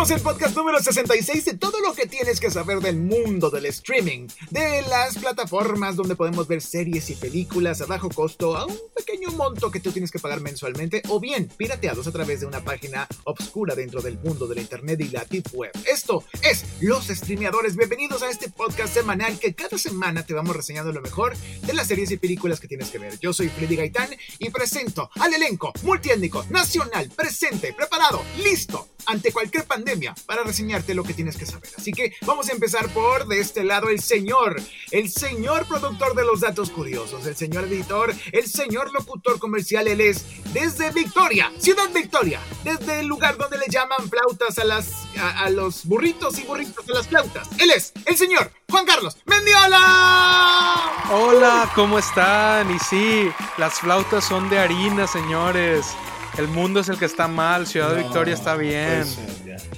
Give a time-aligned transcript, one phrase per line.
[0.00, 3.66] Iniciamos el podcast número 66 de todo lo que tienes que saber del mundo del
[3.66, 8.78] streaming, de las plataformas donde podemos ver series y películas a bajo costo, a un
[8.96, 12.64] pequeño monto que tú tienes que pagar mensualmente, o bien pirateados a través de una
[12.64, 15.72] página obscura dentro del mundo de la internet y la deep web.
[15.86, 17.76] Esto es Los Streameadores.
[17.76, 21.88] Bienvenidos a este podcast semanal que cada semana te vamos reseñando lo mejor de las
[21.88, 23.18] series y películas que tienes que ver.
[23.18, 29.64] Yo soy Freddy Gaitán y presento al elenco multiétnico, nacional, presente, preparado, listo ante cualquier
[29.64, 31.70] pandemia para reseñarte lo que tienes que saber.
[31.76, 36.24] Así que vamos a empezar por de este lado el señor, el señor productor de
[36.24, 41.90] los datos curiosos, el señor editor, el señor locutor comercial, él es desde Victoria, Ciudad
[41.92, 46.88] Victoria, desde el lugar donde le llaman flautas a las a, los burritos y burritos
[46.88, 47.48] a las flautas.
[47.58, 50.76] Él es el señor Juan Carlos Mendiola.
[51.10, 52.74] Hola, ¿cómo están?
[52.74, 55.86] Y sí, las flautas son de harina, señores.
[56.38, 59.04] El mundo es el que está mal, Ciudad Victoria está bien.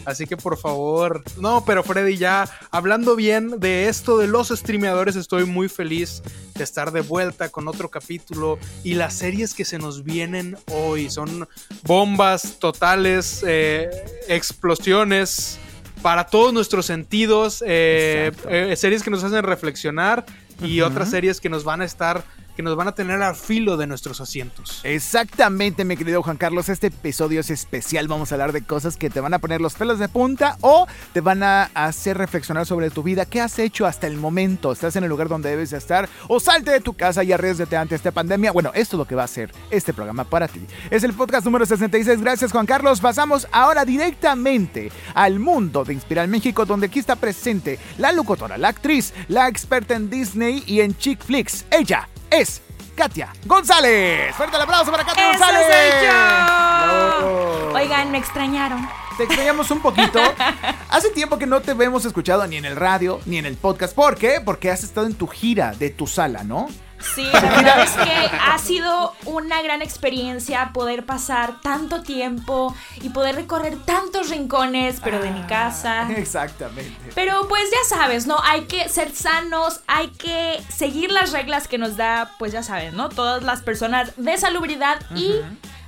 [0.05, 1.23] Así que por favor.
[1.39, 6.23] No, pero Freddy, ya hablando bien de esto de los streameadores, estoy muy feliz
[6.55, 8.59] de estar de vuelta con otro capítulo.
[8.85, 11.49] Y las series que se nos vienen hoy son
[11.85, 13.91] bombas totales, eh,
[14.29, 15.59] explosiones
[16.03, 20.27] para todos nuestros sentidos, eh, eh, series que nos hacen reflexionar
[20.61, 20.91] y uh -huh.
[20.91, 22.25] otras series que nos van a estar
[22.57, 24.81] que nos van a tener al filo de nuestros asientos.
[24.85, 26.69] Exactamente, mi querido Juan Carlos.
[26.69, 28.09] Este episodio es especial.
[28.09, 30.87] Vamos a hablar de cosas que te van a poner los pelos de punta o
[31.13, 33.25] te van a hacer reflexionar sobre tu vida.
[33.25, 34.73] ¿Qué has hecho hasta el momento?
[34.73, 36.09] ¿Estás en el lugar donde debes estar?
[36.29, 38.53] ¿O salte de tu casa y arriesgate ante esta pandemia?
[38.53, 40.61] Bueno, esto es lo que va a hacer este programa para ti.
[40.91, 42.21] Es el podcast número 66.
[42.21, 43.01] Gracias, Juan Carlos.
[43.01, 48.69] Pasamos ahora directamente al mundo de Inspiral México, donde aquí está presente la locutora, la
[48.69, 51.65] actriz, la experta en Disney y en chick flicks.
[51.71, 52.63] Ella es
[52.97, 54.35] Katia González.
[54.35, 55.67] Fuerte el aplauso para Katia ¡Eso González.
[55.67, 57.73] soy yo!
[57.75, 58.89] Oigan, me extrañaron.
[59.17, 60.21] Te extrañamos un poquito.
[60.91, 63.95] Hace tiempo que no te hemos escuchado ni en el radio ni en el podcast.
[63.95, 64.41] ¿Por qué?
[64.45, 66.69] Porque has estado en tu gira de tu sala, ¿no?
[67.15, 73.11] Sí, la verdad es que ha sido una gran experiencia poder pasar tanto tiempo y
[73.11, 76.11] poder recorrer tantos rincones, pero de mi casa.
[76.13, 77.13] Exactamente.
[77.15, 78.37] Pero pues ya sabes, ¿no?
[78.45, 82.93] Hay que ser sanos, hay que seguir las reglas que nos da, pues ya sabes,
[82.93, 83.09] ¿no?
[83.09, 85.19] Todas las personas de salubridad uh -huh.
[85.19, 85.41] y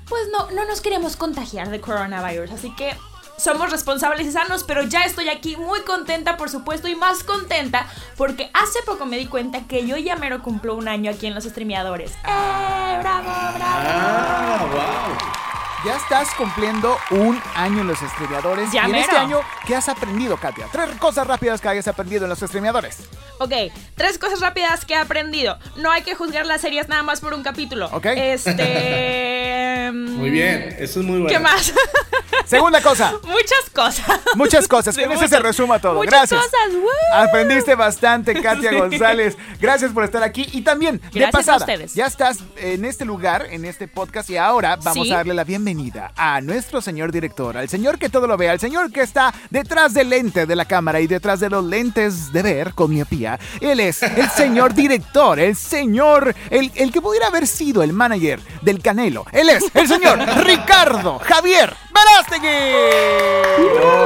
[0.08, 2.50] pues no, no nos queremos contagiar de coronavirus.
[2.50, 2.94] Así que
[3.36, 7.86] somos responsables y sanos, pero ya estoy aquí muy contenta, por supuesto, y más contenta
[8.16, 11.34] porque hace poco me di cuenta que yo ya mero cumplo un año aquí en
[11.34, 12.12] los streameadores.
[12.12, 12.98] ¡Eh!
[13.00, 13.88] ¡Bravo, bravo!
[13.88, 15.63] Ah, wow.
[15.84, 18.72] Ya estás cumpliendo un año en los streameadores.
[18.72, 20.66] Ya y en este año, ¿qué has aprendido, Katia?
[20.72, 23.00] Tres cosas rápidas que hayas aprendido en los streameadores.
[23.38, 23.52] Ok,
[23.94, 25.58] tres cosas rápidas que he aprendido.
[25.76, 27.90] No hay que juzgar las series nada más por un capítulo.
[27.92, 28.06] Ok.
[28.16, 29.90] Este.
[29.92, 31.28] Muy bien, eso es muy bueno.
[31.28, 31.72] ¿Qué más?
[32.46, 33.12] Segunda cosa.
[33.24, 34.20] Muchas cosas.
[34.34, 34.94] Muchas cosas.
[34.94, 35.94] Sí, Con eso se resuma todo.
[35.96, 36.40] muchas Gracias.
[36.40, 36.88] cosas, ¡woo!
[37.22, 38.98] Aprendiste bastante, Katia Sí.
[38.98, 40.46] Gracias Gracias por estar aquí.
[40.52, 41.94] Y también, de a pasada, ustedes.
[41.94, 45.12] ya estás en este lugar, en este podcast, y ahora vamos Sí.
[45.12, 45.73] a darle la bienvenida
[46.16, 49.92] a nuestro señor director, al señor que todo lo ve, al señor que está detrás
[49.92, 53.38] del lente de la cámara y detrás de los lentes de ver con miopía.
[53.60, 58.40] Él es el señor director, el señor, el, el que pudiera haber sido el manager
[58.62, 59.26] del Canelo.
[59.32, 64.03] Él es el señor Ricardo Javier Verástegui.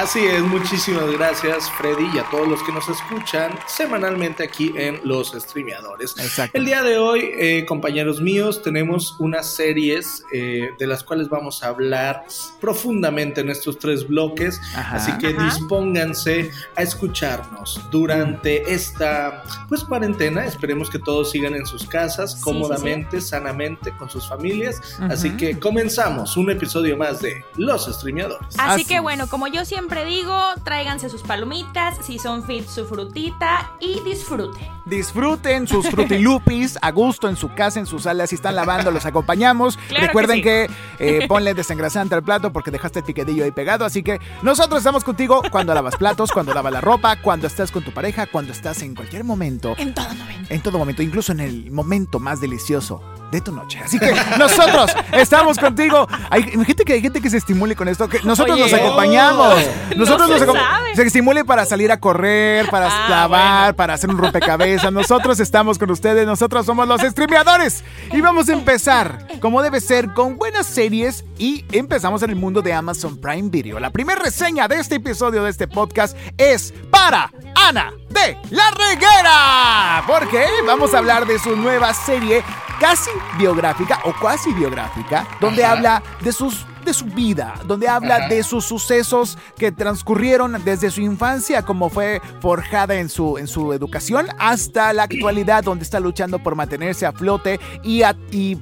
[0.00, 4.98] Así es, muchísimas gracias Freddy y a todos los que nos escuchan semanalmente aquí en
[5.04, 6.14] Los Streameadores.
[6.18, 6.56] Exacto.
[6.56, 11.62] El día de hoy, eh, compañeros míos, tenemos unas series eh, de las cuales vamos
[11.62, 12.24] a hablar
[12.62, 14.96] profundamente en estos tres bloques, Ajá.
[14.96, 15.44] así que Ajá.
[15.44, 20.46] dispónganse a escucharnos durante esta pues cuarentena.
[20.46, 24.80] Esperemos que todos sigan en sus casas Sí, cómodamente, sanamente, con sus familias.
[24.98, 25.12] Ujú.
[25.12, 28.48] Así que comenzamos un episodio más de Los Streameadores.
[28.56, 32.64] Así Así que bueno, como yo siempre siempre digo, tráiganse sus palomitas, si son fit
[32.64, 34.68] su frutita y disfruten.
[34.86, 38.28] Disfruten sus frutilupis a gusto en su casa, en su sala.
[38.28, 39.78] Si están lavando, los acompañamos.
[39.90, 43.84] Claro Recuerden que que, eh, ponle desengrasante al plato porque dejaste el piquedillo ahí pegado.
[43.84, 47.82] Así que nosotros estamos contigo cuando lavas platos, cuando lavas la ropa, cuando estás con
[47.82, 49.74] tu pareja, cuando estás en cualquier momento.
[49.78, 50.54] En todo momento.
[50.54, 53.80] En todo momento, incluso en el momento más delicioso de tu noche.
[53.84, 56.06] Así que nosotros estamos contigo.
[56.30, 58.08] Hay gente que hay gente que se estimule con esto.
[58.08, 59.54] Que nosotros Oye, nos acompañamos.
[59.90, 60.96] no Nosotros se nos sabe.
[60.96, 63.76] se estimule para salir a correr, para Ah, lavar, bueno.
[63.76, 64.92] para hacer un rompecabezas.
[64.92, 66.26] Nosotros estamos con ustedes.
[66.26, 67.84] Nosotros somos los streameadores.
[68.12, 71.24] Y vamos a empezar, como debe ser, con buenas series.
[71.38, 73.78] Y empezamos en el mundo de Amazon Prime Video.
[73.80, 80.04] La primera reseña de este episodio de este podcast es para Ana de la Reguera.
[80.06, 82.42] Porque vamos a hablar de su nueva serie
[82.80, 85.72] casi biográfica o cuasi biográfica, donde Ajá.
[85.74, 88.28] habla de sus de su vida, donde habla Ajá.
[88.28, 93.74] de sus sucesos que transcurrieron desde su infancia, como fue forjada en su, en su
[93.74, 98.56] educación, hasta la actualidad, donde está luchando por mantenerse a flote y, a- y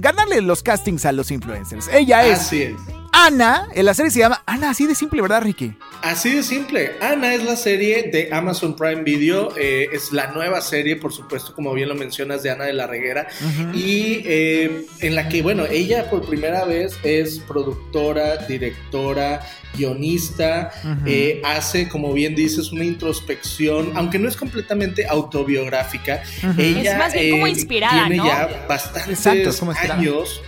[0.00, 1.88] ganarle los castings a los influencers.
[1.88, 2.76] Ella es Así es.
[3.18, 5.72] Ana, en la serie se llama Ana, así de simple, ¿verdad, Ricky?
[6.02, 6.92] Así de simple.
[7.00, 9.56] Ana es la serie de Amazon Prime Video.
[9.56, 12.86] eh, es la nueva serie, por supuesto, como bien lo mencionas, de Ana de la
[12.86, 13.26] Reguera.
[13.72, 19.40] Y eh, en la que, bueno, ella por primera vez es productora, directora,
[19.76, 20.70] guionista.
[21.04, 26.22] Eh, hace, como bien dices, una introspección, aunque no es completamente autobiográfica.
[26.56, 28.26] Ella Es más bien como eh, inspirada, tiene ¿no?
[28.26, 30.40] ya bastantes Exacto, como años.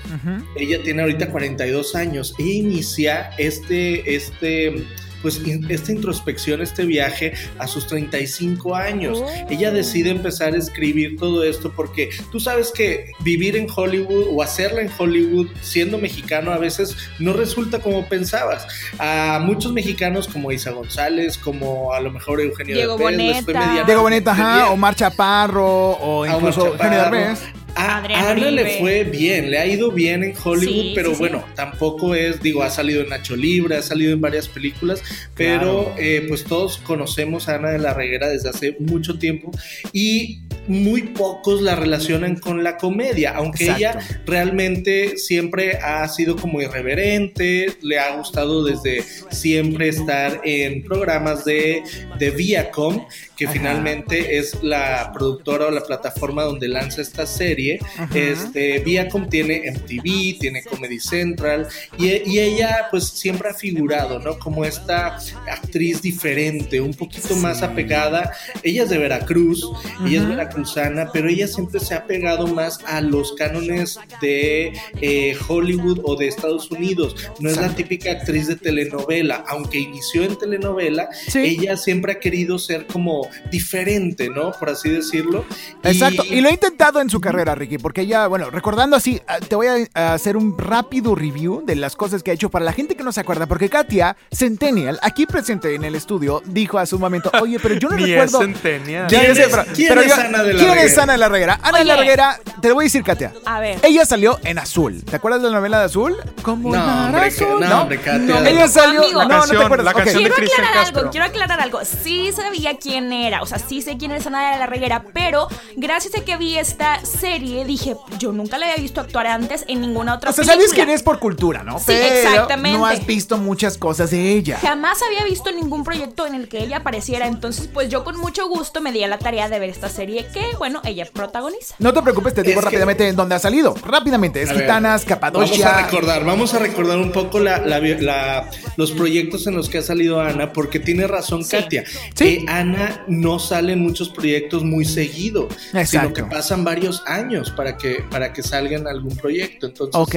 [0.57, 2.35] Ella tiene ahorita 42 años.
[2.39, 4.87] Ella inicia este, este,
[5.23, 9.19] pues, in- esta introspección, este viaje a sus 35 años.
[9.23, 9.29] Oh.
[9.51, 14.43] Ella decide empezar a escribir todo esto porque tú sabes que vivir en Hollywood o
[14.43, 18.67] hacerla en Hollywood siendo mexicano a veces no resulta como pensabas.
[18.99, 23.85] A muchos mexicanos como Isa González, como a lo mejor Eugenio Diego Derbez, Boneta.
[23.87, 24.71] Diego Boneta, ajá.
[24.71, 27.17] Omar Chaparro, o incluso Eugenio Chaparro.
[27.19, 27.41] Derbez.
[27.79, 31.15] A Adrián Ana le fue bien, le ha ido bien en Hollywood, Sí, pero sí,
[31.15, 31.19] sí.
[31.21, 35.03] bueno, tampoco es, digo, ha salido en Nacho Libre, ha salido en varias películas,
[35.35, 35.95] pero Claro.
[35.99, 39.51] eh, pues todos conocemos a Ana de la Reguera desde hace mucho tiempo
[39.93, 43.79] y muy pocos la relacionan con la comedia, aunque Exacto.
[44.01, 51.45] ella realmente siempre ha sido como irreverente, le ha gustado desde siempre estar en programas
[51.47, 51.83] de,
[52.19, 53.07] de Viacom,
[53.39, 53.53] que Ajá.
[53.55, 57.79] finalmente es la productora o la plataforma donde lanza esta serie.
[57.97, 58.09] Ajá.
[58.19, 64.39] Este, Viacom tiene MTV, tiene Comedy Central y, y ella pues siempre ha figurado, ¿no?
[64.41, 65.17] Como esta
[65.51, 68.33] actriz diferente, un poquito más apegada.
[68.63, 69.65] Ella es de Veracruz,
[70.05, 75.37] ella es veracruzana, pero ella siempre se ha pegado más a los cánones de eh,
[75.49, 77.15] Hollywood o de Estados Unidos.
[77.39, 81.39] No es la típica actriz de telenovela, aunque inició en telenovela, Sí.
[81.61, 84.53] ella siempre ha querido ser como diferente, ¿no?
[84.53, 85.45] Por así decirlo.
[85.83, 89.39] Exacto, y lo he intentado en su carrera, Ricky, porque ella, bueno, recordando así, ah,
[89.41, 92.65] te voy a a hacer un rápido review de las cosas que ha hecho para
[92.65, 96.79] la gente que no se acuerda, porque Katia Centennial, aquí presente en el estudio, dijo
[96.79, 98.39] hace un momento, oye, pero yo no es recuerdo...
[98.41, 99.07] centennial.
[99.09, 101.03] ¿Quién es- pero- quién pero es yo- Ana de la ¿Quién es Reguera?
[101.03, 101.61] Ana de la Reguera?
[101.63, 101.97] Ana de la.
[101.97, 103.33] Reguera, te lo voy a decir, Katia.
[103.45, 103.79] A ver.
[103.83, 105.03] Ella salió en Azul.
[105.05, 106.17] ¿Te acuerdas de la novela de Azul?
[106.43, 107.59] Como No, hombre, azul.
[107.61, 108.41] que- no, hombre, Katia.
[108.41, 109.01] No, Ella salió.
[109.03, 109.25] Amigo.
[109.25, 109.85] no, no te acuerdas.
[109.85, 110.99] la canción de Quiero aclarar Castro.
[111.01, 111.81] algo, quiero aclarar algo.
[111.85, 115.49] Sí sabía quién era, o sea, sí sé quién es Ana de la Reguera, pero
[115.77, 119.81] gracias a que vi esta serie dije, yo nunca la había visto actuar antes en
[119.81, 120.67] ninguna otra O sea, película.
[120.69, 121.79] sabes quién es por cultura, ¿no?
[121.79, 122.79] Sí, Pero exactamente.
[122.79, 124.59] No has visto muchas cosas de ella.
[124.61, 128.49] Jamás había visto ningún proyecto en el que ella apareciera, entonces pues yo con mucho
[128.49, 131.75] gusto me di a la tarea de ver esta serie que, bueno, ella protagoniza.
[131.79, 133.75] No te preocupes, te digo Es que- rápidamente en dónde ha salido.
[133.85, 135.69] Rápidamente, es A ver, Gitanas, Vamos Capadocia.
[135.79, 139.79] a recordar, vamos a recordar un poco la, la- la- los proyectos en los que
[139.79, 141.57] ha salido Ana, porque tiene razón Sí.
[141.57, 141.85] Katia.
[142.15, 142.45] Sí.
[142.45, 146.15] que Ana no sale en muchos proyectos muy seguido, sino Exacto.
[146.15, 149.67] que pasan varios años para que, para que salga en algún proyecto.
[149.67, 150.15] Entonces, Ok.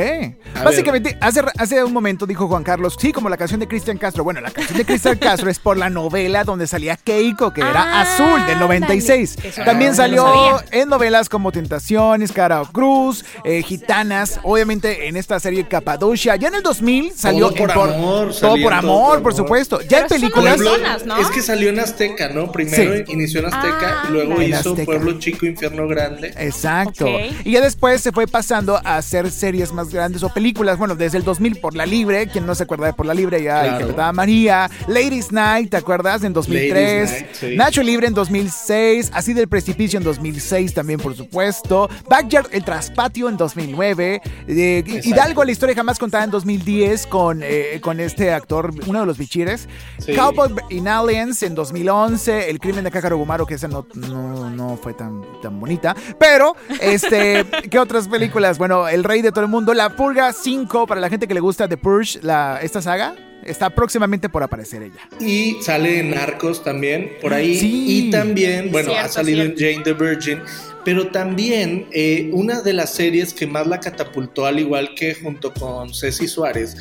[0.63, 4.23] Básicamente, hace, hace un momento dijo Juan Carlos, sí, como la canción de Cristian Castro.
[4.23, 7.71] Bueno, la canción de Cristian Castro es por la novela donde salía Keiko, que era
[7.83, 9.31] Ah, Azul, del 96.
[9.37, 9.49] ándale.
[9.49, 15.67] Eso También salió en novelas como Tentaciones, Cara Cruz, eh, Gitanas, obviamente en esta serie
[15.67, 16.35] Capadocia.
[16.35, 19.81] Ya en el 2000 salió Todo por en amor, Todo por amor, por supuesto.
[19.81, 20.59] Ya Pero en películas.
[21.05, 21.17] ¿no?
[21.17, 22.51] Es que salió en Azteca, ¿no?
[22.51, 23.03] Primero Sí.
[23.13, 24.85] inició en Azteca, Ah, luego en hizo Azteca.
[24.85, 26.33] Pueblo Chico, Infierno Grande.
[26.37, 27.07] Exacto.
[27.43, 30.77] Y ya después se fue pasando a hacer series más grandes o películas.
[30.77, 32.27] Bueno, desde el 2000 por la Libre.
[32.27, 33.71] Quien no se acuerda de por la Libre ya Claro.
[33.73, 34.69] interpretaba María.
[34.87, 36.23] Ladies Night, ¿te acuerdas?
[36.23, 36.71] En 2003.
[37.09, 37.55] Ladies Night, sí.
[37.57, 39.11] Nacho Libre en 2006.
[39.13, 41.89] Así del precipicio en 2006 también, por supuesto.
[42.09, 44.21] Backyard, el traspatio en 2009.
[44.47, 49.05] Eh, Hidalgo, la historia jamás contada en 2010 con, eh, con este actor, uno de
[49.05, 49.67] los bichires.
[50.15, 52.49] Cowboy in Aliens en 2011.
[52.49, 55.93] El crimen de Cácaro Gumaro, que esa no, no, fue tan, tan bonita.
[56.17, 58.57] Pero, este, ¿qué otras películas?
[58.57, 59.73] Bueno, El Rey de todo el mundo.
[59.73, 63.15] La Purga 5, para la gente que le gusta The Purge, la, esta saga.
[63.43, 65.01] Está próximamente por aparecer ella.
[65.19, 67.57] Y sale en Narcos también, por ahí.
[67.59, 70.39] Y también, bueno, ha salido en Jane the Virgin
[70.83, 75.53] pero también eh, una de las series que más la catapultó, al igual que junto
[75.53, 76.75] con Ceci Suárez,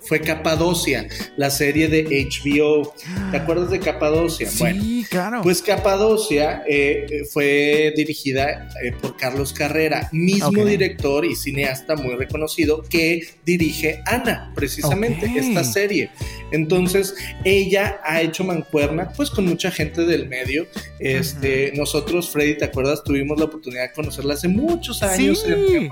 [0.00, 2.94] fue, Capadocia, la serie de HBO.
[3.30, 4.50] ¿Te acuerdas de Capadocia?
[4.50, 5.42] Sí, claro.
[5.42, 12.82] Pues Capadocia eh, fue dirigida eh, por Carlos Carrera, mismo director y cineasta muy reconocido
[12.82, 16.10] que dirige Ana, precisamente, esta serie.
[16.52, 20.66] Entonces, ella ha hecho mancuerna, pues con mucha gente del medio.
[20.98, 23.02] Este, nosotros, Freddy, ¿te acuerdas?
[23.10, 25.90] Tuvimos la oportunidad de conocerla hace muchos años en,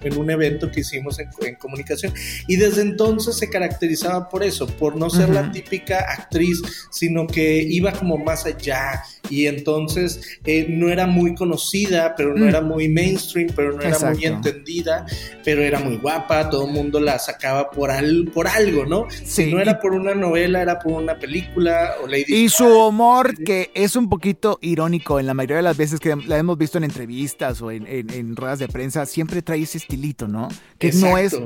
[0.00, 2.14] en, un evento que hicimos en, comunicación.
[2.48, 7.62] Y desde entonces se caracterizaba por eso, por no ser la típica actriz, sino que
[7.62, 9.02] iba como más allá.
[9.28, 12.48] Y entonces eh, no era muy conocida, pero no mm.
[12.48, 15.04] era muy mainstream, pero no era muy entendida,
[15.44, 19.08] pero era muy guapa, todo el mundo la sacaba por, al, por algo, ¿no?
[19.24, 23.36] Si no era por una novela, era por una película o Lady Y su humor,
[23.44, 26.78] que es un poquito irónico en la mayoría de las veces que la hemos visto
[26.78, 30.48] en entrevistas o en, ruedas de prensa, siempre trae ese estilito, ¿no?
[30.78, 31.36] Que no es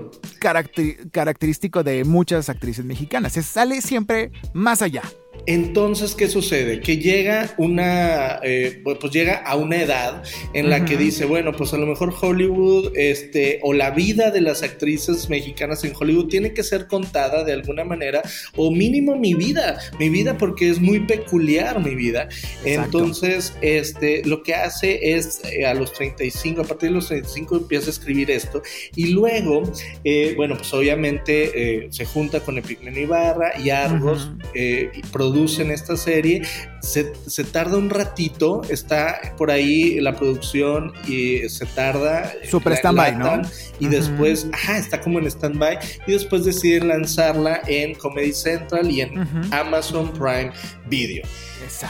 [1.11, 3.33] característico de muchas actrices mexicanas.
[3.33, 5.03] Se sale siempre más allá.
[5.47, 6.81] Entonces, ¿qué sucede?
[6.81, 10.23] Que llega una, eh, pues llega a una edad
[10.55, 14.41] en la que dice, bueno, pues a lo mejor Hollywood, este, o la vida de
[14.41, 18.23] las actrices mexicanas en Hollywood tiene que ser contada de alguna manera,
[18.57, 22.29] o mínimo mi vida, mi vida porque es muy peculiar mi vida.
[22.65, 27.57] Entonces, este, lo que hace es eh, a los 35, a partir de los 35
[27.57, 28.63] empieza a escribir esto,
[28.97, 29.63] y luego,
[30.03, 36.43] eh, bueno, pues obviamente se junta con Epigmenio Ibarra y Argos, y producen esta serie,
[36.81, 42.33] se, se, tarda un ratito, está por ahí la producción y se tarda.
[42.49, 43.43] Super stand-by, ¿no?
[43.81, 49.01] Y después, ajá, está como en stand-by y después deciden lanzarla en Comedy Central y
[49.01, 49.19] en
[49.53, 50.53] Amazon Prime
[50.89, 51.27] Video.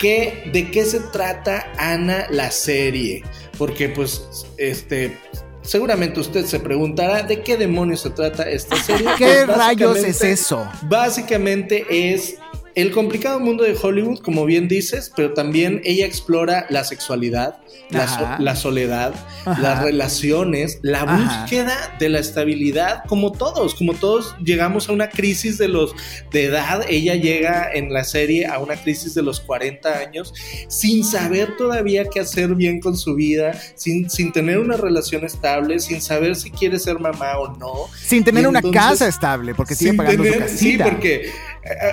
[0.01, 3.23] ¿Qué, ¿De qué se trata Ana la serie?
[3.59, 5.19] Porque pues, este,
[5.67, 9.09] Seguramente usted se preguntará de qué demonios se trata esta serie.
[9.19, 10.67] ¿Qué pues rayos es eso?
[10.83, 12.37] Básicamente es
[12.77, 17.57] el complicado mundo de Hollywood, como bien dices, pero también ella explora la sexualidad,
[17.89, 19.15] la, soledad,
[19.47, 25.57] las relaciones, la búsqueda de la estabilidad, como todos, como todos llegamos a una crisis
[25.57, 25.95] de los
[26.31, 30.35] de edad, ella llega en la serie a una crisis de los 40 años
[30.69, 35.81] sin saber todavía qué hacer bien con su vida, sin, sin tener una relación estable,
[35.81, 37.87] sin saber si quiere ser mamá o no.
[38.05, 40.59] Sin tener una casa estable, porque sigue pagando su casita.
[40.59, 41.31] Sí, porque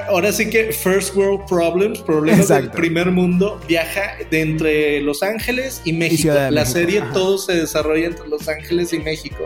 [0.10, 5.82] ahora sí que First World Problems, problemas del primer mundo, viaja de entre Los Ángeles
[5.86, 6.34] y México.
[6.50, 9.46] la serie todo se desarrolla entre Los Ángeles y México.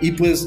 [0.00, 0.46] Y pues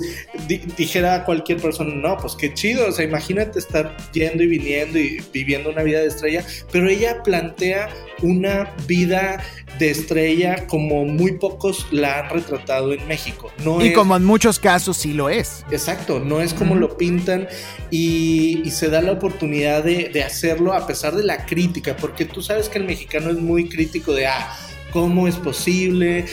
[0.77, 5.21] dijera cualquier persona, no, pues qué chido, o sea, imagínate estar yendo y viniendo y
[5.33, 7.89] viviendo una vida de estrella, pero ella plantea
[8.21, 9.43] una vida
[9.79, 13.51] de estrella como muy pocos la han retratado en México.
[13.63, 15.65] No y como en muchos casos sí lo es.
[15.71, 17.47] Exacto, no es como lo pintan
[17.89, 22.41] y, se da la oportunidad de, de, hacerlo a pesar de la crítica, porque tú
[22.41, 24.55] sabes que el mexicano es muy crítico de, ah,
[24.91, 26.25] ¿cómo es posible?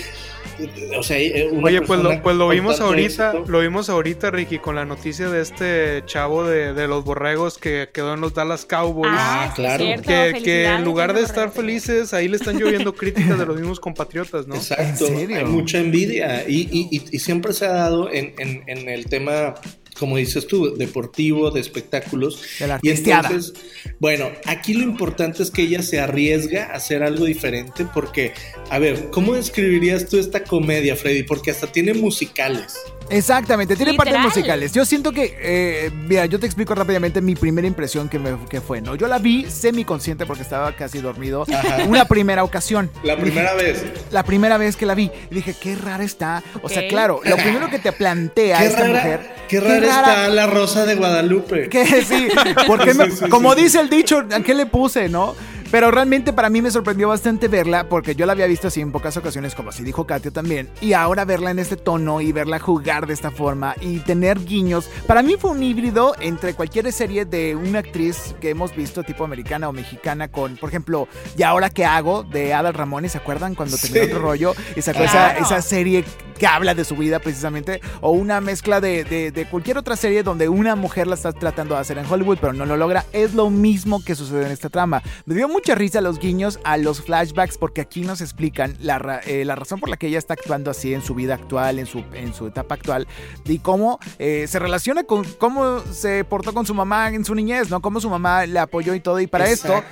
[0.99, 4.75] o sea, eh, Oye, pues lo, pues lo vimos ahorita, lo vimos ahorita, Ricky, con
[4.75, 9.12] la noticia de este chavo de, los borregos que quedó en los Dallas Cowboys.
[9.14, 9.85] Ah, claro.
[10.02, 14.47] que, en lugar de estar felices, ahí le están lloviendo críticas de los mismos compatriotas,
[14.47, 14.57] ¿no?
[14.57, 15.07] Exacto.
[15.07, 16.49] Hay mucha envidia.
[16.49, 19.54] Y, siempre se ha dado en, en el tema
[19.98, 22.42] como dices tú, deportivo, de espectáculos.
[22.82, 23.52] y entonces,
[23.98, 28.32] bueno, aquí lo importante es que ella se arriesga a hacer algo diferente porque,
[28.70, 31.22] a ver, ¿cómo describirías tú esta comedia, Freddy?
[31.22, 32.74] Porque hasta tiene musicales.
[33.10, 34.72] Exactamente, tiene partes musicales.
[34.72, 38.60] Yo siento que, eh, mira, yo te explico rápidamente mi primera impresión que, me, que
[38.60, 38.94] fue, ¿no?
[38.94, 41.44] Yo la vi semi-consciente porque estaba casi dormido
[41.88, 42.90] una primera ocasión.
[43.02, 43.84] La primera vez.
[44.10, 45.10] La primera vez que la vi.
[45.30, 46.42] Y dije, qué rara está.
[46.62, 49.38] O sea, claro, lo primero que te plantea esta mujer.
[49.48, 51.68] Qué rara, está la rosa de Guadalupe.
[51.78, 52.28] Que sí,
[52.66, 52.92] porque
[53.30, 55.34] como dice el dicho, ¿a qué le puse, no?
[55.70, 58.92] Pero realmente para mí me sorprendió bastante verla porque yo la había visto así en
[58.92, 60.68] pocas ocasiones, como así dijo Katia también.
[60.80, 64.90] Y ahora verla en este tono y verla jugar de esta forma y tener guiños.
[65.06, 69.25] Para mí fue un híbrido entre cualquier serie de una actriz que hemos visto, tipo
[69.25, 72.22] americana o mexicana, con, por ejemplo, ¿Y ahora qué hago?
[72.22, 73.54] de Adal Ramones, ¿se acuerdan?
[73.54, 76.04] Cuando terminó otro rollo y sacó esa, esa serie
[76.38, 80.48] que habla de su vida precisamente, o una mezcla de, de, cualquier otra serie donde
[80.48, 83.50] una mujer la está tratando de hacer en Hollywood, pero no lo logra, es lo
[83.50, 85.02] mismo que sucede en esta trama.
[85.26, 89.44] Me dio mucha risa los guiños a los flashbacks porque aquí nos explican la, eh,
[89.44, 92.04] la razón por la que ella está actuando así en su vida actual, en su,
[92.12, 93.08] en su etapa actual,
[93.44, 97.70] y cómo eh, se relaciona con cómo se portó con su mamá en su niñez,
[97.70, 97.82] ¿no?
[97.82, 99.18] Cómo su mamá le apoyó y todo.
[99.18, 99.82] Y para esto,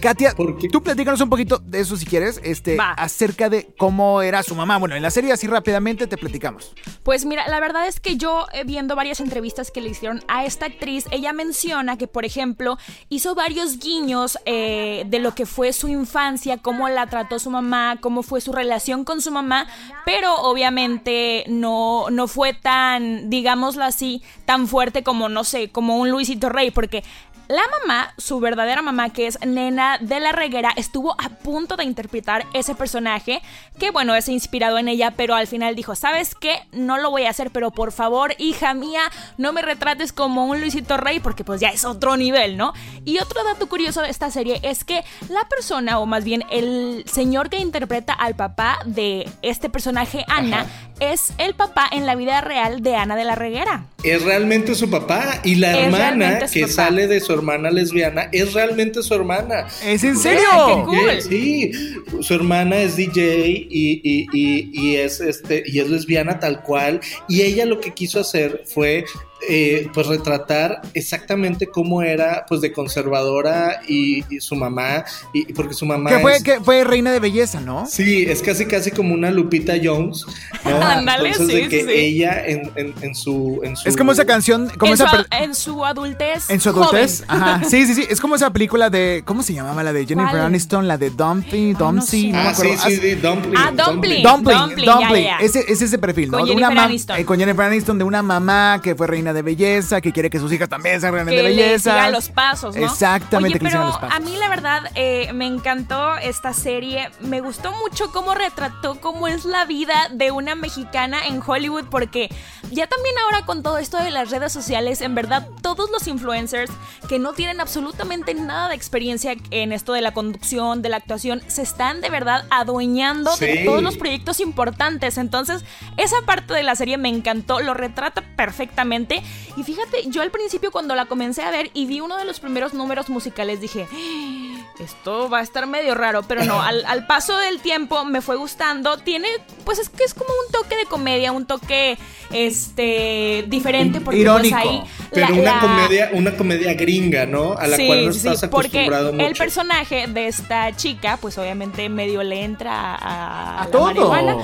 [0.00, 0.34] Katia,
[0.72, 4.78] tú platícanos un poquito de eso si quieres, este, acerca de cómo era su mamá.
[4.78, 6.74] Bueno, en la serie así rápidamente te platicamos?
[7.02, 10.46] Pues mira, la verdad es que yo eh, viendo varias entrevistas que le hicieron a
[10.46, 12.78] esta actriz, ella menciona que, por ejemplo,
[13.10, 17.98] hizo varios guiños eh, de lo que fue su infancia, cómo la trató su mamá,
[18.00, 19.66] cómo fue su relación con su mamá,
[20.04, 26.10] pero obviamente no, no fue tan, digámoslo así, tan fuerte como, no sé, como un
[26.10, 27.02] Luisito Rey, porque
[27.50, 31.82] la mamá, su verdadera mamá, que es Nena de la Reguera, estuvo a punto de
[31.82, 33.42] interpretar ese personaje,
[33.76, 36.60] que bueno, es inspirado en ella, pero al final dijo, ¿sabes qué?
[36.70, 39.02] No lo voy a hacer, pero por favor, hija mía,
[39.36, 42.72] no me retrates como un Luisito Rey, porque pues ya es otro nivel, ¿no?
[43.04, 47.02] Y otro dato curioso de esta serie es que la persona, o más bien el
[47.10, 50.66] señor que interpreta al papá de este personaje, Ana,
[51.00, 53.86] es el papá en la vida real de Ana de la Reguera.
[54.04, 59.02] Es realmente su papá y la hermana que sale de su hermana lesbiana es realmente
[59.02, 59.66] su hermana.
[59.84, 60.86] ¿Es en serio?
[61.20, 61.72] Sí,
[62.20, 67.64] su hermana es DJ y, y, es este y es lesbiana tal cual y ella
[67.66, 69.04] lo que quiso hacer fue
[69.48, 75.86] eh, pues retratar exactamente cómo era pues de conservadora y, su mamá y porque su
[75.86, 79.30] mamá que fue que fue reina de belleza no sí es casi casi como una
[79.30, 80.26] Lupita Jones
[80.64, 84.94] Entonces, de que ella en, en, su, en, su, es como esa canción como en,
[84.94, 87.62] esa su, en su adultez en su adultez ajá.
[87.70, 90.86] Sí sí sí es como esa película de cómo se llamaba la de Jennifer Aniston
[90.86, 94.22] la de Dumpy Dumpsy ah, sí sí Dumpling ah Dumpling.
[94.22, 96.46] Dumpling, Dumpling, ese es ese perfil con ¿no?
[96.46, 97.18] Jennifer Aniston.
[97.18, 100.38] eh, con Jennifer Aniston de una mamá que fue reina de belleza, que quiere que
[100.38, 102.06] sus hijas también sean reinas de belleza.
[102.06, 102.84] Que los pasos, ¿no?
[102.84, 107.10] Exactamente, Oye, pero a mí la verdad eh, me encantó esta serie.
[107.20, 112.28] Me gustó mucho cómo retrató cómo es la vida de una mexicana en Hollywood, porque
[112.70, 116.70] ya también ahora con todo esto de las redes sociales, en verdad, todos los influencers
[117.08, 121.42] que no tienen absolutamente nada de experiencia en esto de la conducción, de la actuación,
[121.46, 125.18] se están de verdad adueñando de todos los proyectos importantes.
[125.18, 125.64] Entonces,
[125.96, 129.19] esa parte de la serie me encantó, lo retrata perfectamente.
[129.56, 132.40] Y fíjate, yo al principio cuando la comencé a ver y vi uno de los
[132.40, 134.50] primeros números musicales, dije, ah,
[134.82, 138.96] esto va a estar medio raro, pero no, al, paso del tiempo me fue gustando.
[138.98, 139.28] Tiene,
[139.64, 141.98] pues es que es como un toque de comedia, un toque
[142.32, 147.76] este diferente porque pues, Irónico, ahí pero una comedia una comedia gringa no a la
[147.76, 152.94] cual no estás acostumbrado porque el personaje de esta chica pues obviamente medio le entra
[152.94, 154.36] a, a todo marihuana.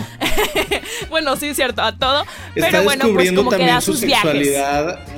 [1.10, 4.00] bueno sí es cierto a todo pero bueno pues como que da sus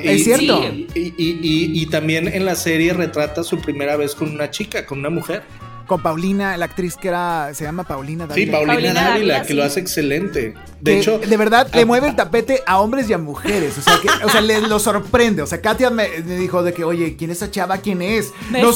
[0.03, 0.63] es cierto.
[0.95, 4.99] y, y, y también en la serie retrata su primera vez con una chica con
[5.01, 5.43] una mujer
[5.89, 8.47] con Paulina, la actriz que era, se llama Paulina Dávila.
[8.47, 10.55] Sí, Paulina, Dávila, que lo hace excelente.
[10.81, 13.77] De hecho, de verdad, le mueve el tapete a hombres y a mujeres.
[13.79, 15.43] O sea, que, o sea le lo sorprende.
[15.43, 17.79] O sea, Katia me, dijo de que, oye, ¿quién es esa chava?
[17.79, 18.33] ¿Quién es?
[18.51, 18.73] No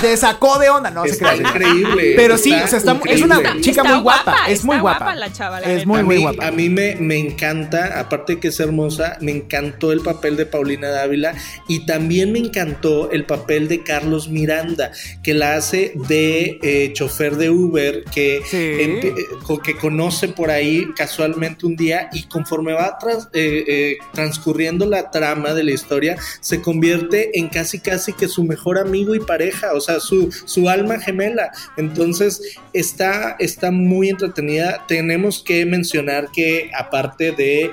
[0.00, 0.90] te sacó de onda.
[0.90, 2.12] No, está increíble.
[2.16, 4.36] Pero sí, o sea, está, es una chica muy guapa.
[4.48, 5.14] es muy guapa.
[5.14, 6.46] la chava, es muy, muy guapa.
[6.46, 10.44] A mí me, me encanta, aparte de que es hermosa, me encantó el papel de
[10.44, 11.34] Paulina Dávila
[11.68, 14.90] y también me encantó el papel de Carlos Miranda,
[15.22, 19.14] que la hace de eh, chofer de Uber, que, eh,
[19.62, 22.98] que conoce por ahí casualmente un día y conforme va
[23.32, 28.44] eh, eh, transcurriendo la trama de la historia, se convierte en casi casi que su
[28.44, 31.50] mejor amigo y pareja, o sea, su, su alma gemela.
[31.76, 34.84] Entonces, está, está muy entretenida.
[34.88, 37.70] Tenemos que mencionar que aparte de,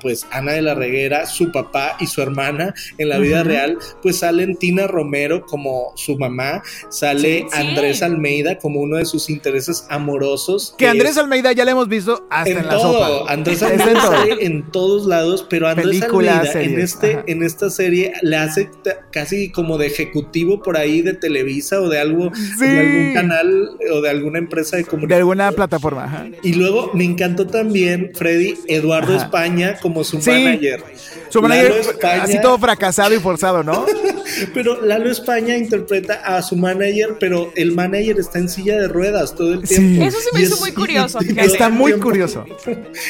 [0.00, 4.18] pues, Ana de la Reguera, su papá y su hermana en la vida real, pues
[4.18, 10.74] salen Tina Romero como su mamá, sale Andrés Almeida como uno de sus intereses amorosos.
[10.78, 15.46] Que, Andrés Almeida ya le hemos visto hasta en, la Andrés Almeida en todos lados,
[15.48, 18.70] pero Andrés Almeida en, este, en esta serie le hace
[19.10, 24.00] casi como de ejecutivo por ahí de Televisa o de algo, de algún canal o
[24.00, 25.08] de alguna empresa de comunicación.
[25.08, 26.28] De alguna plataforma.
[26.42, 30.82] Y luego me encantó también, Freddy, Eduardo España como su manager.
[31.28, 33.86] Su manager así todo fracasado y forzado, ¿no?
[34.54, 38.88] pero Lalo España interpreta a su manager, pero el manager manager está en silla de
[38.88, 40.04] ruedas todo el tiempo.
[40.04, 41.18] Eso se me hizo muy curioso.
[41.36, 42.44] Está muy curioso.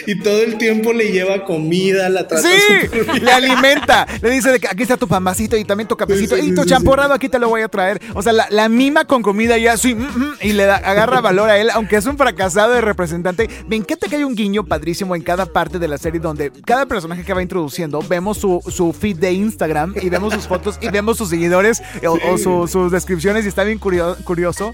[0.07, 2.89] Y todo el tiempo le lleva comida, la trata Sí,
[3.21, 4.07] le alimenta.
[4.23, 6.37] Le dice de que aquí está tu pamacito y también tu cafecito.
[6.37, 8.01] Sí, sí, y tu sí, champorrado aquí te lo voy a traer.
[8.15, 11.21] O sea, la, la mima con comida ya así, mm, mm, y le da- agarra
[11.21, 13.49] valor a él, aunque es un fracasado de representante.
[13.69, 16.87] Me encanta que hay un guiño padrísimo en cada parte de la serie donde cada
[16.87, 20.89] personaje que va introduciendo, vemos su, su feed de Instagram y vemos sus fotos y
[20.89, 24.74] vemos sus seguidores o, o su- sus descripciones y está bien curio- curioso.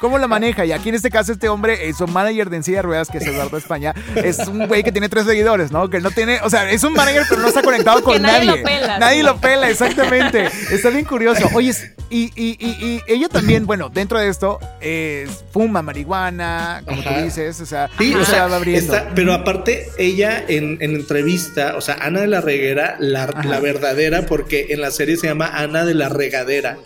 [0.00, 0.64] ¿Cómo la maneja?
[0.64, 3.08] Y aquí en este caso este hombre, eh, su manager de en silla de ruedas,
[3.10, 5.88] que es Eduardo España, es un güey que tiene tres seguidores, ¿no?
[5.90, 8.46] Que no tiene, o sea, es un manager pero no está conectado con Que nadie
[8.46, 8.60] nadie.
[8.60, 10.48] lo pela, Nadie lo pela, exactamente.
[10.72, 11.48] Está bien curioso.
[11.54, 11.72] Oye,
[12.08, 17.16] y, y, y, y ella también, bueno, dentro de esto, es, fuma marihuana, como Ajá.
[17.18, 18.94] tú dices, o sea, Sí, o o sea, va abriendo.
[18.94, 23.60] está- pero aparte ella en, en entrevista, o sea, Ana de la Reguera, la, la
[23.60, 26.78] verdadera, porque en la serie se llama Ana de la Regadera.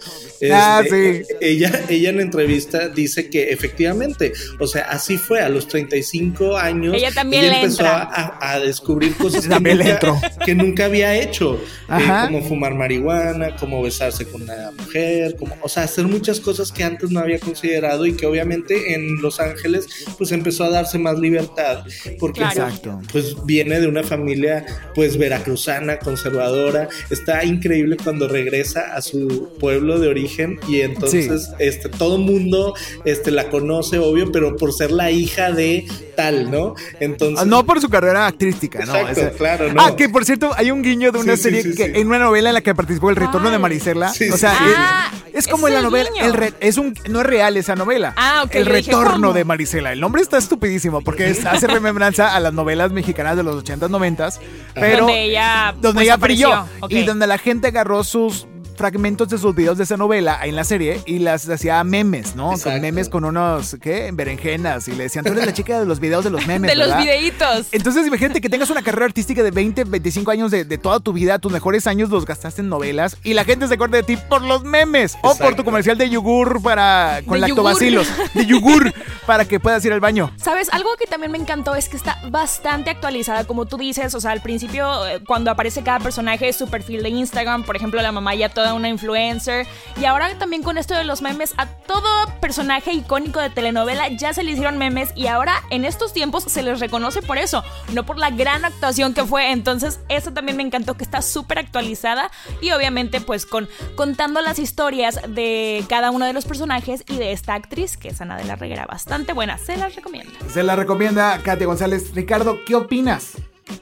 [0.53, 1.35] Ah, Este, sí.
[1.41, 6.95] Ella, ella en entrevista dice que efectivamente, o sea, así fue, a los 35 años.
[6.95, 8.03] Ella también ella le empezó entra.
[8.03, 10.21] a, a descubrir cosas que nunca, entró.
[10.45, 12.27] que nunca había hecho, eh, Ajá.
[12.27, 16.85] como fumar marihuana, como besarse con una mujer, como, o sea, hacer muchas cosas que
[16.85, 19.87] antes no había considerado y que obviamente en Los Ángeles
[20.19, 21.85] pues empezó a darse más libertad
[22.19, 22.43] porque.
[22.43, 23.01] Exacto.
[23.13, 24.65] pues viene de una familia
[24.95, 31.89] pues veracruzana, conservadora, está increíble cuando regresa a su pueblo de origen y entonces este
[31.89, 36.75] todo mundo este la conoce obvio, pero por ser la hija de tal, ¿no?
[37.01, 38.95] Entonces Ah, No por su carrera actrística, ¿no?
[38.97, 39.83] Exacto, claro, no.
[39.83, 41.93] Ah, que por cierto, hay un guiño de una Sí, serie sí, que sí.
[41.95, 43.59] en una novela en la que participó el retorno de.
[43.59, 44.09] Marisela.
[44.11, 44.71] Sí, o sea, sí, sí.
[44.71, 46.11] es- Ah, es, como en la novela.
[46.13, 46.25] guiño.
[46.27, 48.13] El re- es un, no es real esa novela.
[48.17, 49.93] Ah, ok, El dije, retorno de Marisela.
[49.93, 53.89] El nombre está estupidísimo porque es- hace remembranza a las novelas mexicanas de los 80s,
[53.91, 54.41] 90s.
[54.75, 59.39] Pero donde ella, donde pues, ella brilló y donde la gente agarró sus fragmentos de
[59.39, 62.47] sus videos de esa novela en la serie y las hacía memes, ¿no?
[62.47, 62.81] Con Exacto.
[62.81, 64.11] memes con unos, ¿qué?
[64.13, 66.77] Berenjenas y le decían, tú eres la chica de los videos de los memes, de
[66.77, 67.03] los ¿verdad?".
[67.03, 67.67] videitos.
[67.73, 71.13] Entonces, imagínate que tengas una carrera artística de 20, 25 años de, de toda tu
[71.13, 74.17] vida, tus mejores años los gastaste en novelas y la gente se acuerda de ti
[74.17, 78.93] por los memes o por tu comercial de yogur para con De lactobacilos, de yogur
[79.27, 80.31] para que puedas ir al baño.
[80.37, 80.69] ¿Sabes?
[80.73, 84.15] Algo que también me encantó es que está bastante actualizada, como tú dices.
[84.15, 88.01] O sea, al principio, eh, cuando aparece cada personaje, su perfil de Instagram, por ejemplo,
[88.03, 89.67] la mamá ya una influencer.
[90.01, 92.09] Y ahora también con esto de los memes, a todo
[92.41, 95.11] personaje icónico de telenovela ya se le hicieron memes.
[95.15, 99.15] Y ahora, en estos tiempos, se les reconoce por eso, no por la gran actuación
[99.15, 99.51] que fue.
[99.51, 102.31] Entonces, eso también me encantó, que está súper actualizada.
[102.61, 107.33] Y obviamente, pues, con contando las historias de cada uno de los personajes y de
[107.33, 109.59] esta actriz, que es Ana de la Reguera, bastante buena.
[109.59, 110.33] Se las recomiendo.
[110.49, 112.15] Se la recomienda Katia González.
[112.15, 113.35] Ricardo, ¿qué opinas?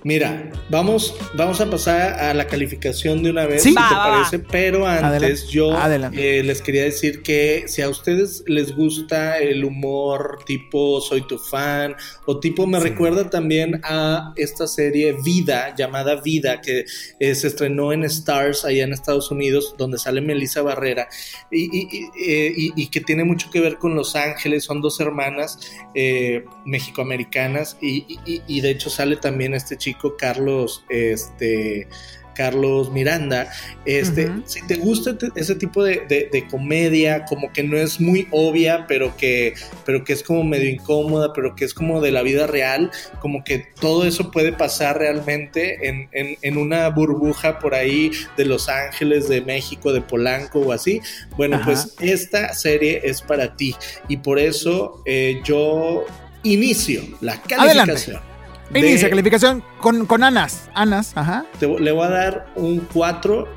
[0.05, 3.71] Mira, vamos, vamos a pasar a la calificación de una vez, Sí.
[3.71, 4.17] si Va, te va, va.
[4.17, 4.39] parece.
[4.39, 5.43] Pero antes Adelante.
[5.51, 6.39] yo Adelante.
[6.39, 11.37] eh, les quería decir que si a ustedes les gusta el humor tipo Soy tu
[11.39, 16.85] fan o tipo me recuerda también a esta serie Vida, llamada Vida, que
[17.19, 21.09] eh, se estrenó en Stars allá en Estados Unidos, donde sale Melissa Barrera
[21.51, 24.81] y, y- y, eh, y- y que tiene mucho que ver con Los Ángeles, son
[24.81, 25.59] dos hermanas
[25.95, 31.89] eh, mexicoamericanas y, y- y- y de hecho sale también este chico Carlos, este
[32.35, 33.53] Carlos Miranda.
[33.85, 38.27] Este, si te gusta ese tipo de, de- de comedia, como que no es muy
[38.31, 39.53] obvia, pero que,
[39.85, 43.45] pero que es como medio incómoda, pero que es como de la vida real, como
[43.45, 48.71] que todo eso puede pasar realmente en, en- en una burbuja por ahí de Los
[48.71, 51.03] Ángeles, de México, de Polanco o así.
[51.37, 51.67] Bueno, Ajá.
[51.67, 53.77] pues esta serie es para ti
[54.09, 56.07] y por eso eh, yo
[56.45, 58.32] inicio la calificación.
[58.73, 60.69] De- Inicia calificación con, con Anas.
[60.75, 61.45] Anas, ajá.
[61.59, 63.49] te- le voy a dar un 4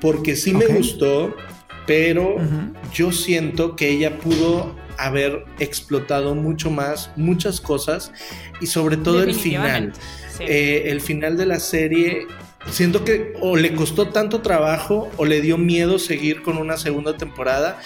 [0.00, 1.34] porque sí me gustó,
[1.86, 2.36] pero
[2.92, 8.12] yo siento que ella pudo haber explotado mucho más, muchas cosas
[8.60, 9.92] y sobre todo el final.
[10.36, 10.44] Sí.
[10.46, 12.26] Eh, el final de la serie,
[12.70, 17.16] siento que o le costó tanto trabajo o le dio miedo seguir con una segunda
[17.16, 17.78] temporada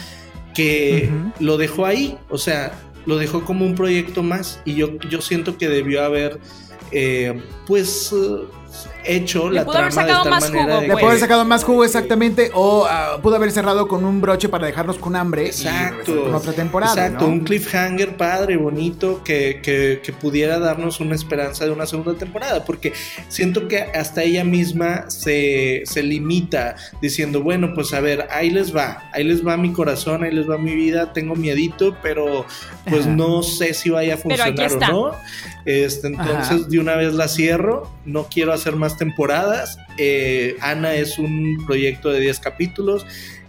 [0.55, 2.73] que lo dejó ahí, o sea,
[3.07, 6.39] lo dejó como un proyecto más y yo, yo siento que debió haber,
[6.91, 8.45] eh, pues, eh,
[9.05, 11.19] hecho Le la pudo haber trama de tal más manera jugo, de Le pudo haber
[11.21, 15.17] sacado más jugo exactamente o ah, pudo haber cerrado con un broche para dejarnos con
[15.17, 15.45] hambre.
[15.45, 16.23] y Exacto.
[16.25, 16.93] con otra temporada.
[17.07, 17.33] Exacto, ¿no?
[17.33, 22.65] un cliffhanger padre, bonito, que, que- que pudiera darnos una esperanza de una segunda temporada,
[22.65, 22.93] porque
[23.29, 28.75] siento que hasta ella misma se, se limita diciendo, bueno, pues a ver, ahí les
[28.75, 32.47] va, ahí les va mi corazón, ahí les va mi vida, tengo miedito, pero
[32.89, 33.11] pues Ajá.
[33.17, 34.97] no sé si vaya a Pero aquí funcionar está.
[34.97, 35.17] o no.
[35.65, 36.69] Este, entonces, Ajá.
[36.69, 39.79] de una vez la cierro, no quiero hacer más temporadas.
[39.99, 43.07] Eh, Ana es un proyecto de 10 capítulos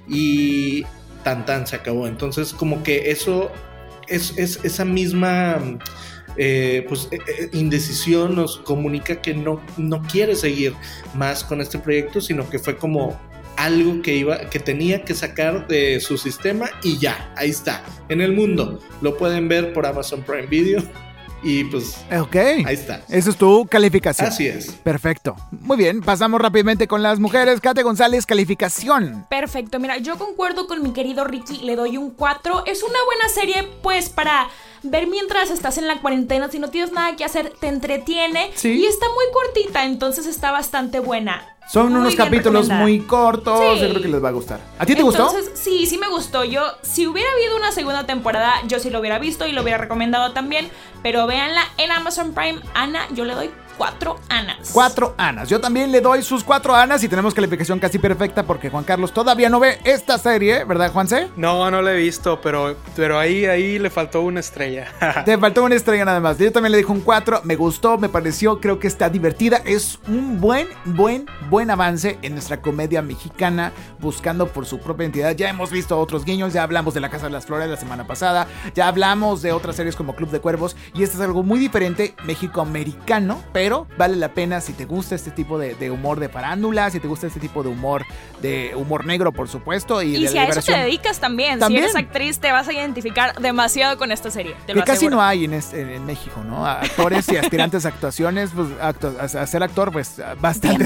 [0.08, 0.86] y
[1.24, 2.08] tan tan se acabó.
[2.08, 3.52] Entonces, como que eso
[4.08, 5.60] es, es esa misma
[6.38, 10.74] eh, pues, eh, eh, indecisión nos comunica que no, no quiere seguir
[11.14, 13.20] más con este proyecto, sino que fue como
[13.56, 18.22] algo que iba que tenía que sacar de su sistema y ya, ahí está, en
[18.22, 18.80] el mundo.
[19.02, 20.82] Lo pueden ver por Amazon Prime Video.
[21.44, 23.02] Y pues ok ahí está.
[23.10, 24.28] Esa es tu calificación.
[24.28, 24.72] Así es.
[24.72, 25.36] Perfecto.
[25.52, 27.60] Muy bien, pasamos rápidamente con las mujeres.
[27.60, 29.26] Kate González, calificación.
[29.30, 32.66] Perfecto, mira, yo concuerdo con mi querido Ricky, le doy un 4.
[32.66, 34.48] Es una buena serie pues para
[34.84, 38.52] ver mientras estás en la cuarentena, si no tienes nada que hacer, te entretiene.
[38.64, 41.50] Y está muy cortita, entonces está bastante buena.
[41.72, 44.60] Son unos capítulos muy cortos, yo creo que les va a gustar.
[44.78, 45.30] ¿A ti te gustó?
[45.30, 46.44] Entonces, sí, sí me gustó.
[46.44, 49.78] Yo, si hubiera habido una segunda temporada, yo sí lo hubiera visto y lo hubiera
[49.78, 50.70] recomendado también.
[51.02, 52.60] Pero véanla en Amazon Prime.
[52.74, 54.70] Ana, yo le doy cuatro anas.
[54.72, 55.50] Cuatro anas.
[55.50, 59.14] Yo también le doy sus cuatro anas y tenemos calificación casi perfecta porque Juan Carlos
[59.14, 61.30] todavía no ve esta serie, ¿verdad, Juanse?
[61.36, 64.88] No, no la he visto, pero, pero ahí, ahí le faltó una estrella.
[65.26, 66.38] Te faltó una estrella nada más.
[66.38, 67.42] Yo también le dijo un cuatro.
[67.44, 69.62] Me gustó, me pareció, creo que está divertida.
[69.66, 75.36] Es un buen, buen, buen avance en nuestra comedia mexicana buscando por su propia identidad.
[75.36, 78.06] Ya hemos visto otros guiños, ya hablamos de La Casa de las Flores la semana
[78.06, 81.60] pasada, ya hablamos de otras series como Club de Cuervos y este es algo muy
[81.60, 86.28] diferente, México-americano, pero pero vale la pena si te gusta este tipo de, humor de
[86.28, 88.06] farándula, si te gusta este tipo de humor,
[88.42, 90.02] de humor negro, por supuesto.
[90.02, 93.98] Y, si a eso te dedicas también, si eres actriz, te vas a identificar demasiado
[93.98, 94.54] con esta serie.
[94.68, 96.68] que casi no hay en, en, México, ¿no?
[96.68, 100.86] Actores y aspirantes a actuaciones, pues a, ser actor, pues bastante.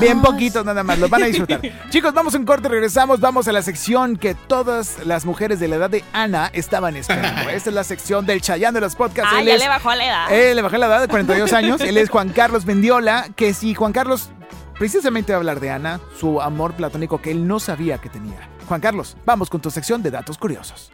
[0.00, 0.64] Bien poquitos.
[0.64, 1.60] nada más, los van a disfrutar.
[1.90, 5.76] Chicos, vamos un corte, regresamos, vamos a la sección que todas las mujeres de la
[5.76, 7.48] edad de Ana estaban esperando.
[7.50, 9.32] Esta es la sección del Chayán de los podcasts.
[9.32, 10.32] Ah, ya le bajó la edad.
[10.32, 11.80] Eh, le bajó la edad de 42 años.
[11.80, 14.30] Él es Juan Carlos Mendiola, que si Juan Carlos
[14.78, 18.48] precisamente va a hablar de Ana, su amor platónico que él no sabía que tenía.
[18.66, 20.92] Juan Carlos, vamos con tu sección de datos curiosos.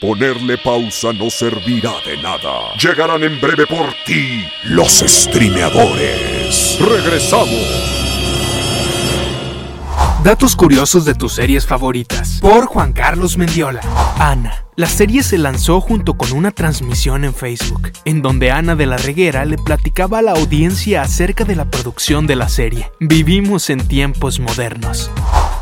[0.00, 2.74] Ponerle pausa no servirá de nada.
[2.82, 6.78] Llegarán en breve por ti los streameadores.
[6.80, 8.09] Regresamos.
[10.24, 12.40] Datos curiosos de tus series favoritas.
[12.42, 13.80] Por Juan Carlos Mendiola.
[14.18, 14.66] Ana.
[14.76, 18.98] La serie se lanzó junto con una transmisión en Facebook, en donde Ana de la
[18.98, 22.92] Reguera le platicaba a la audiencia acerca de la producción de la serie.
[23.00, 25.10] Vivimos en tiempos modernos.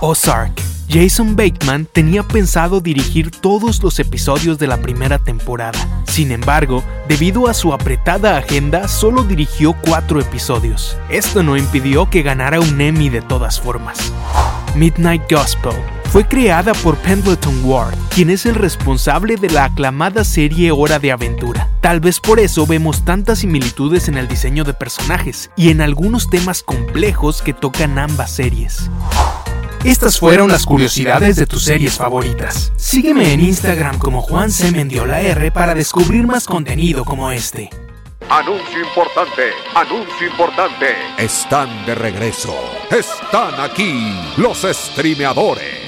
[0.00, 0.52] Ozark.
[0.88, 5.78] Jason Bateman tenía pensado dirigir todos los episodios de la primera temporada.
[6.06, 10.96] Sin embargo, debido a su apretada agenda, solo dirigió cuatro episodios.
[11.11, 14.12] Esto no impidió que ganara un Emmy de todas formas.
[14.76, 20.70] Midnight Gospel fue creada por Pendleton Ward, quien es el responsable de la aclamada serie
[20.70, 21.68] Hora de Aventura.
[21.82, 26.30] Tal vez por eso vemos tantas similitudes en el diseño de personajes y en algunos
[26.30, 28.88] temas complejos que tocan ambas series.
[29.85, 32.73] Estas fueron las curiosidades de tus series favoritas.
[32.77, 34.73] Sígueme en Instagram como Juan C.
[34.73, 37.71] Mendiola R para descubrir más contenido como este.
[38.29, 40.87] Anuncio importante, anuncio importante.
[41.17, 42.55] Están de regreso.
[42.91, 45.88] Están aquí los streameadores.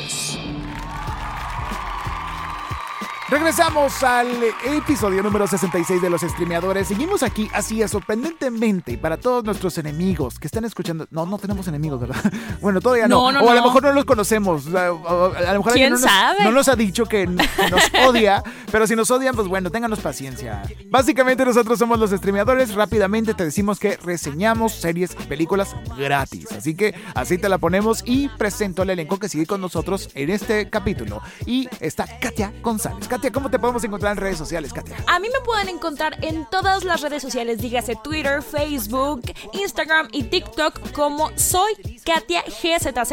[3.31, 4.27] Regresamos al
[4.65, 6.89] episodio número 66 de los streameadores.
[6.89, 11.07] Seguimos aquí, así es, sorprendentemente, para todos nuestros enemigos que están escuchando.
[11.13, 12.17] No, no tenemos enemigos, ¿verdad?
[12.61, 13.23] Bueno, todavía no.
[13.23, 14.67] o a lo mejor no los conocemos.
[14.75, 16.43] A, lo mejor ¿Quién no, sabe?
[16.43, 17.47] no nos ha dicho que, nos
[18.07, 20.63] odia, pero si nos odian, pues bueno, ténganos paciencia.
[20.87, 22.75] Básicamente nosotros somos los streameadores.
[22.75, 26.51] Rápidamente te decimos que reseñamos series y películas gratis.
[26.51, 30.31] Así que así te la ponemos y presento al elenco que sigue con nosotros en
[30.31, 31.23] este capítulo.
[31.47, 33.07] Y está Katia González.
[33.31, 34.97] ¿Cómo te podemos encontrar en redes sociales, Katia?
[35.07, 40.25] A mí me pueden encontrar en todas las redes sociales, dígase Twitter, Facebook, Instagram y
[40.25, 41.73] TikTok como soy
[42.05, 43.13] Katia GZZ.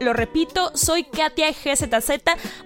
[0.00, 2.10] Lo repito, soy Katia GZZ.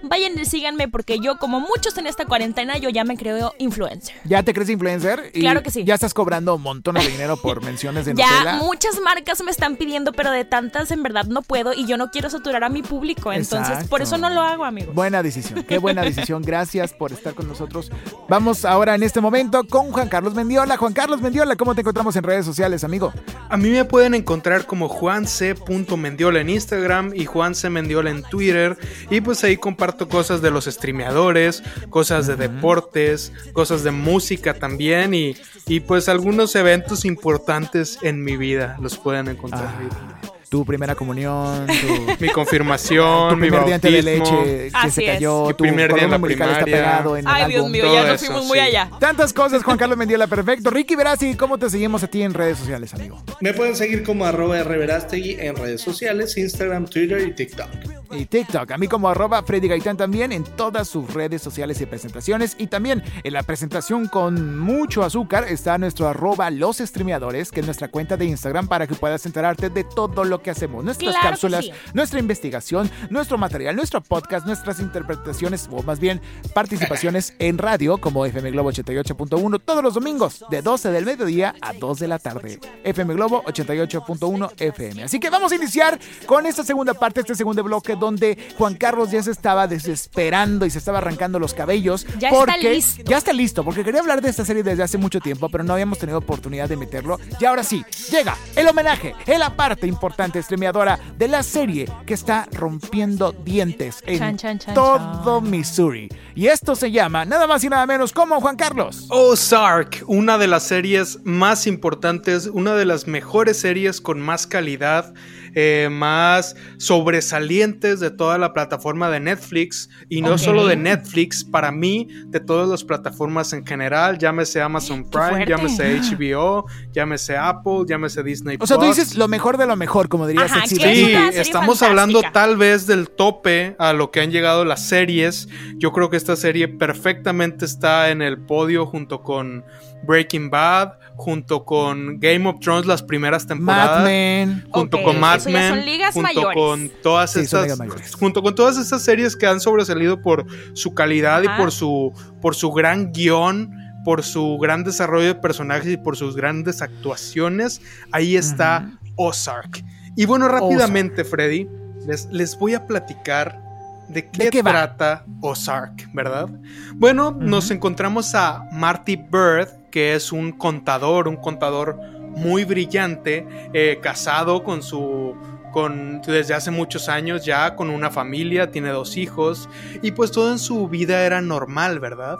[0.03, 4.15] Vayan y síganme porque yo, como muchos en esta cuarentena, yo ya me creo influencer.
[4.25, 5.31] ¿Ya te crees influencer?
[5.31, 5.83] claro que sí.
[5.83, 10.13] Ya estás cobrando montón de dinero por menciones de Ya muchas marcas me están pidiendo,
[10.13, 13.31] pero de tantas en verdad no puedo y yo no quiero saturar a mi público.
[13.33, 14.93] Entonces, por eso no lo hago, amigos.
[14.93, 16.43] Buena decisión, qué buena decisión.
[16.43, 17.89] Gracias por estar con nosotros.
[18.27, 20.75] Vamos ahora en este momento con Juan Carlos Mendiola.
[20.75, 23.13] Juan Carlos Mendiola, ¿cómo te encontramos en redes sociales, amigo?
[23.49, 27.69] A mí me pueden encontrar como juanc.mendiola en Instagram y Juan C.
[27.69, 28.77] Mendiola en Twitter.
[29.09, 35.13] Y pues ahí comparto cosas de los streameadores, cosas de deportes, cosas de música también
[35.13, 35.35] y,
[35.67, 41.65] y pues algunos eventos importantes en mi vida los pueden encontrar ahí tu primera comunión,
[42.19, 46.11] mi confirmación, tu primer mi diente de leche que se cayó, tu primer día en
[46.11, 46.53] la primaria.
[46.53, 48.87] está pegado en Ay, Dios mío, ya nos fuimos muy allá.
[48.99, 50.69] Tantas cosas, Juan Carlos Mendiola, perfecto.
[50.69, 53.19] Ricky Verasi, ¿cómo te seguimos a ti en redes sociales, amigo?
[53.41, 58.02] Me pueden seguir como arroba rverastegui en redes sociales, Instagram, Twitter y TikTok.
[58.17, 58.71] Y TikTok.
[58.71, 62.55] A mí como arroba Freddy Gaitán también en todas sus redes sociales y presentaciones.
[62.57, 67.65] Y también en la presentación con mucho azúcar está nuestro arroba los streameadores, que es
[67.65, 70.83] nuestra cuenta de Instagram para que puedas enterarte de todo lo que hacemos.
[70.83, 71.71] Nuestras Claro cápsulas, sí.
[71.93, 76.21] nuestra investigación, nuestro material, nuestro podcast, nuestras interpretaciones o más bien
[76.53, 81.73] participaciones en radio como FM Globo 88.1 todos los domingos de 12 del mediodía a
[81.73, 82.59] 2 de la tarde.
[82.83, 85.03] FM Globo 88.1 FM.
[85.03, 89.11] Así que vamos a iniciar con esta segunda parte, este segundo bloque donde Juan Carlos
[89.11, 92.05] ya se estaba desesperando y se estaba arrancando los cabellos.
[92.19, 93.03] Ya está porque- listo.
[93.05, 95.73] Ya está listo, porque quería hablar de esta serie desde hace mucho tiempo, pero no
[95.73, 97.19] habíamos tenido oportunidad de meterlo.
[97.39, 102.13] Y ahora sí, llega el homenaje, en la parte importante streameadora de la serie que
[102.13, 105.49] está rompiendo dientes en Chan, chan, chan, todo chan.
[105.51, 106.09] Missouri.
[106.35, 109.07] Y esto se llama nada más y nada menos como Juan Carlos.
[109.09, 115.13] Ozark, una de las series más importantes, una de las mejores series con más calidad,
[115.55, 121.71] eh, más sobresalientes de toda la plataforma de Netflix y no solo de Netflix, para
[121.71, 128.23] mí, de todas las plataformas en general, llámese Amazon Prime, llámese HBO, llámese Apple, llámese
[128.23, 128.57] Disney.
[128.59, 130.69] O sea, tú dices lo mejor de lo mejor, como diría Ajá, es.
[130.69, 131.87] Sí, estamos fantástica.
[131.87, 135.47] hablando tal vez del tope a lo que han llegado las series.
[135.77, 139.63] Yo creo que esta serie perfectamente está en el podio junto con
[140.03, 143.99] Breaking Bad, junto con Game of Thrones las primeras temporadas.
[143.99, 144.65] Mad Men.
[144.69, 146.57] Junto con Mad Men, junto mayores.
[146.57, 148.15] con todas Sí, estas, ligas mayores.
[148.15, 151.55] junto con todas estas series que han sobresalido por su calidad Ajá.
[151.55, 153.71] y por su, por su gran guion,
[154.03, 159.83] por su gran desarrollo de personajes y por sus grandes actuaciones, ahí está Ozark.
[160.15, 161.67] Y bueno, rápidamente, Freddy,
[162.05, 163.61] les, les voy a platicar
[164.09, 164.71] de qué, qué va?
[164.71, 166.49] trata Ozark, ¿verdad?
[166.95, 173.99] Bueno, nos encontramos a Marty Bird, que es un contador, un contador muy brillante, eh,
[174.01, 175.35] casado con su
[175.71, 179.69] con desde hace muchos años ya con una familia, tiene dos hijos
[180.01, 182.39] y pues todo en su vida era normal, ¿verdad?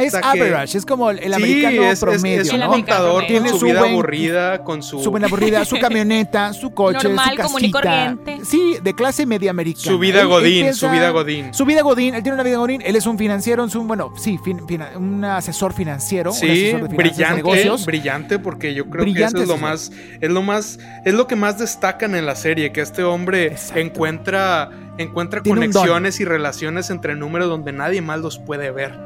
[0.00, 2.64] Es que- average, es como el, el Sí, americano es- promedio, es, un ¿no?
[2.66, 3.26] americano contador.
[3.26, 6.72] Tiene con su, su vida buen- aburrida, con su, Su buena aburrida, su camioneta, su
[6.74, 7.90] coche, Normal, su común y casita.
[8.16, 8.44] corriente.
[8.44, 9.84] Sí, de clase media americana.
[9.84, 11.54] su vida Él godín, empieza- su vida godín.
[11.54, 14.12] Su vida godín, él tiene una vida godín, él es un financiero, es un, bueno,
[14.16, 14.60] sí, fin-
[14.96, 17.86] un asesor financiero, un Sí, asesor de finanzas, de brillante, negocios.
[17.86, 19.92] brillante, porque yo creo Brillante que eso es lo asesor.
[19.98, 23.46] más, es lo más, es lo que más destacan en la serie, que este hombre
[23.46, 23.80] Exacto.
[23.80, 28.98] encuentra, encuentra Tiene un conexiones y relaciones entre números donde nadie más los puede ver.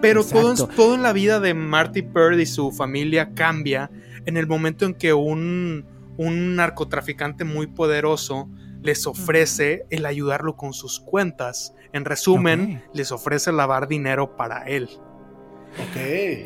[0.00, 3.90] Pero todo, todo en la vida de Marty Bird y su familia cambia
[4.26, 5.86] en el momento en que un,
[6.16, 8.48] un narcotraficante muy poderoso
[8.82, 11.74] les ofrece el ayudarlo con sus cuentas.
[11.92, 14.88] En resumen, les ofrece lavar dinero para él.
[15.78, 15.96] Ok.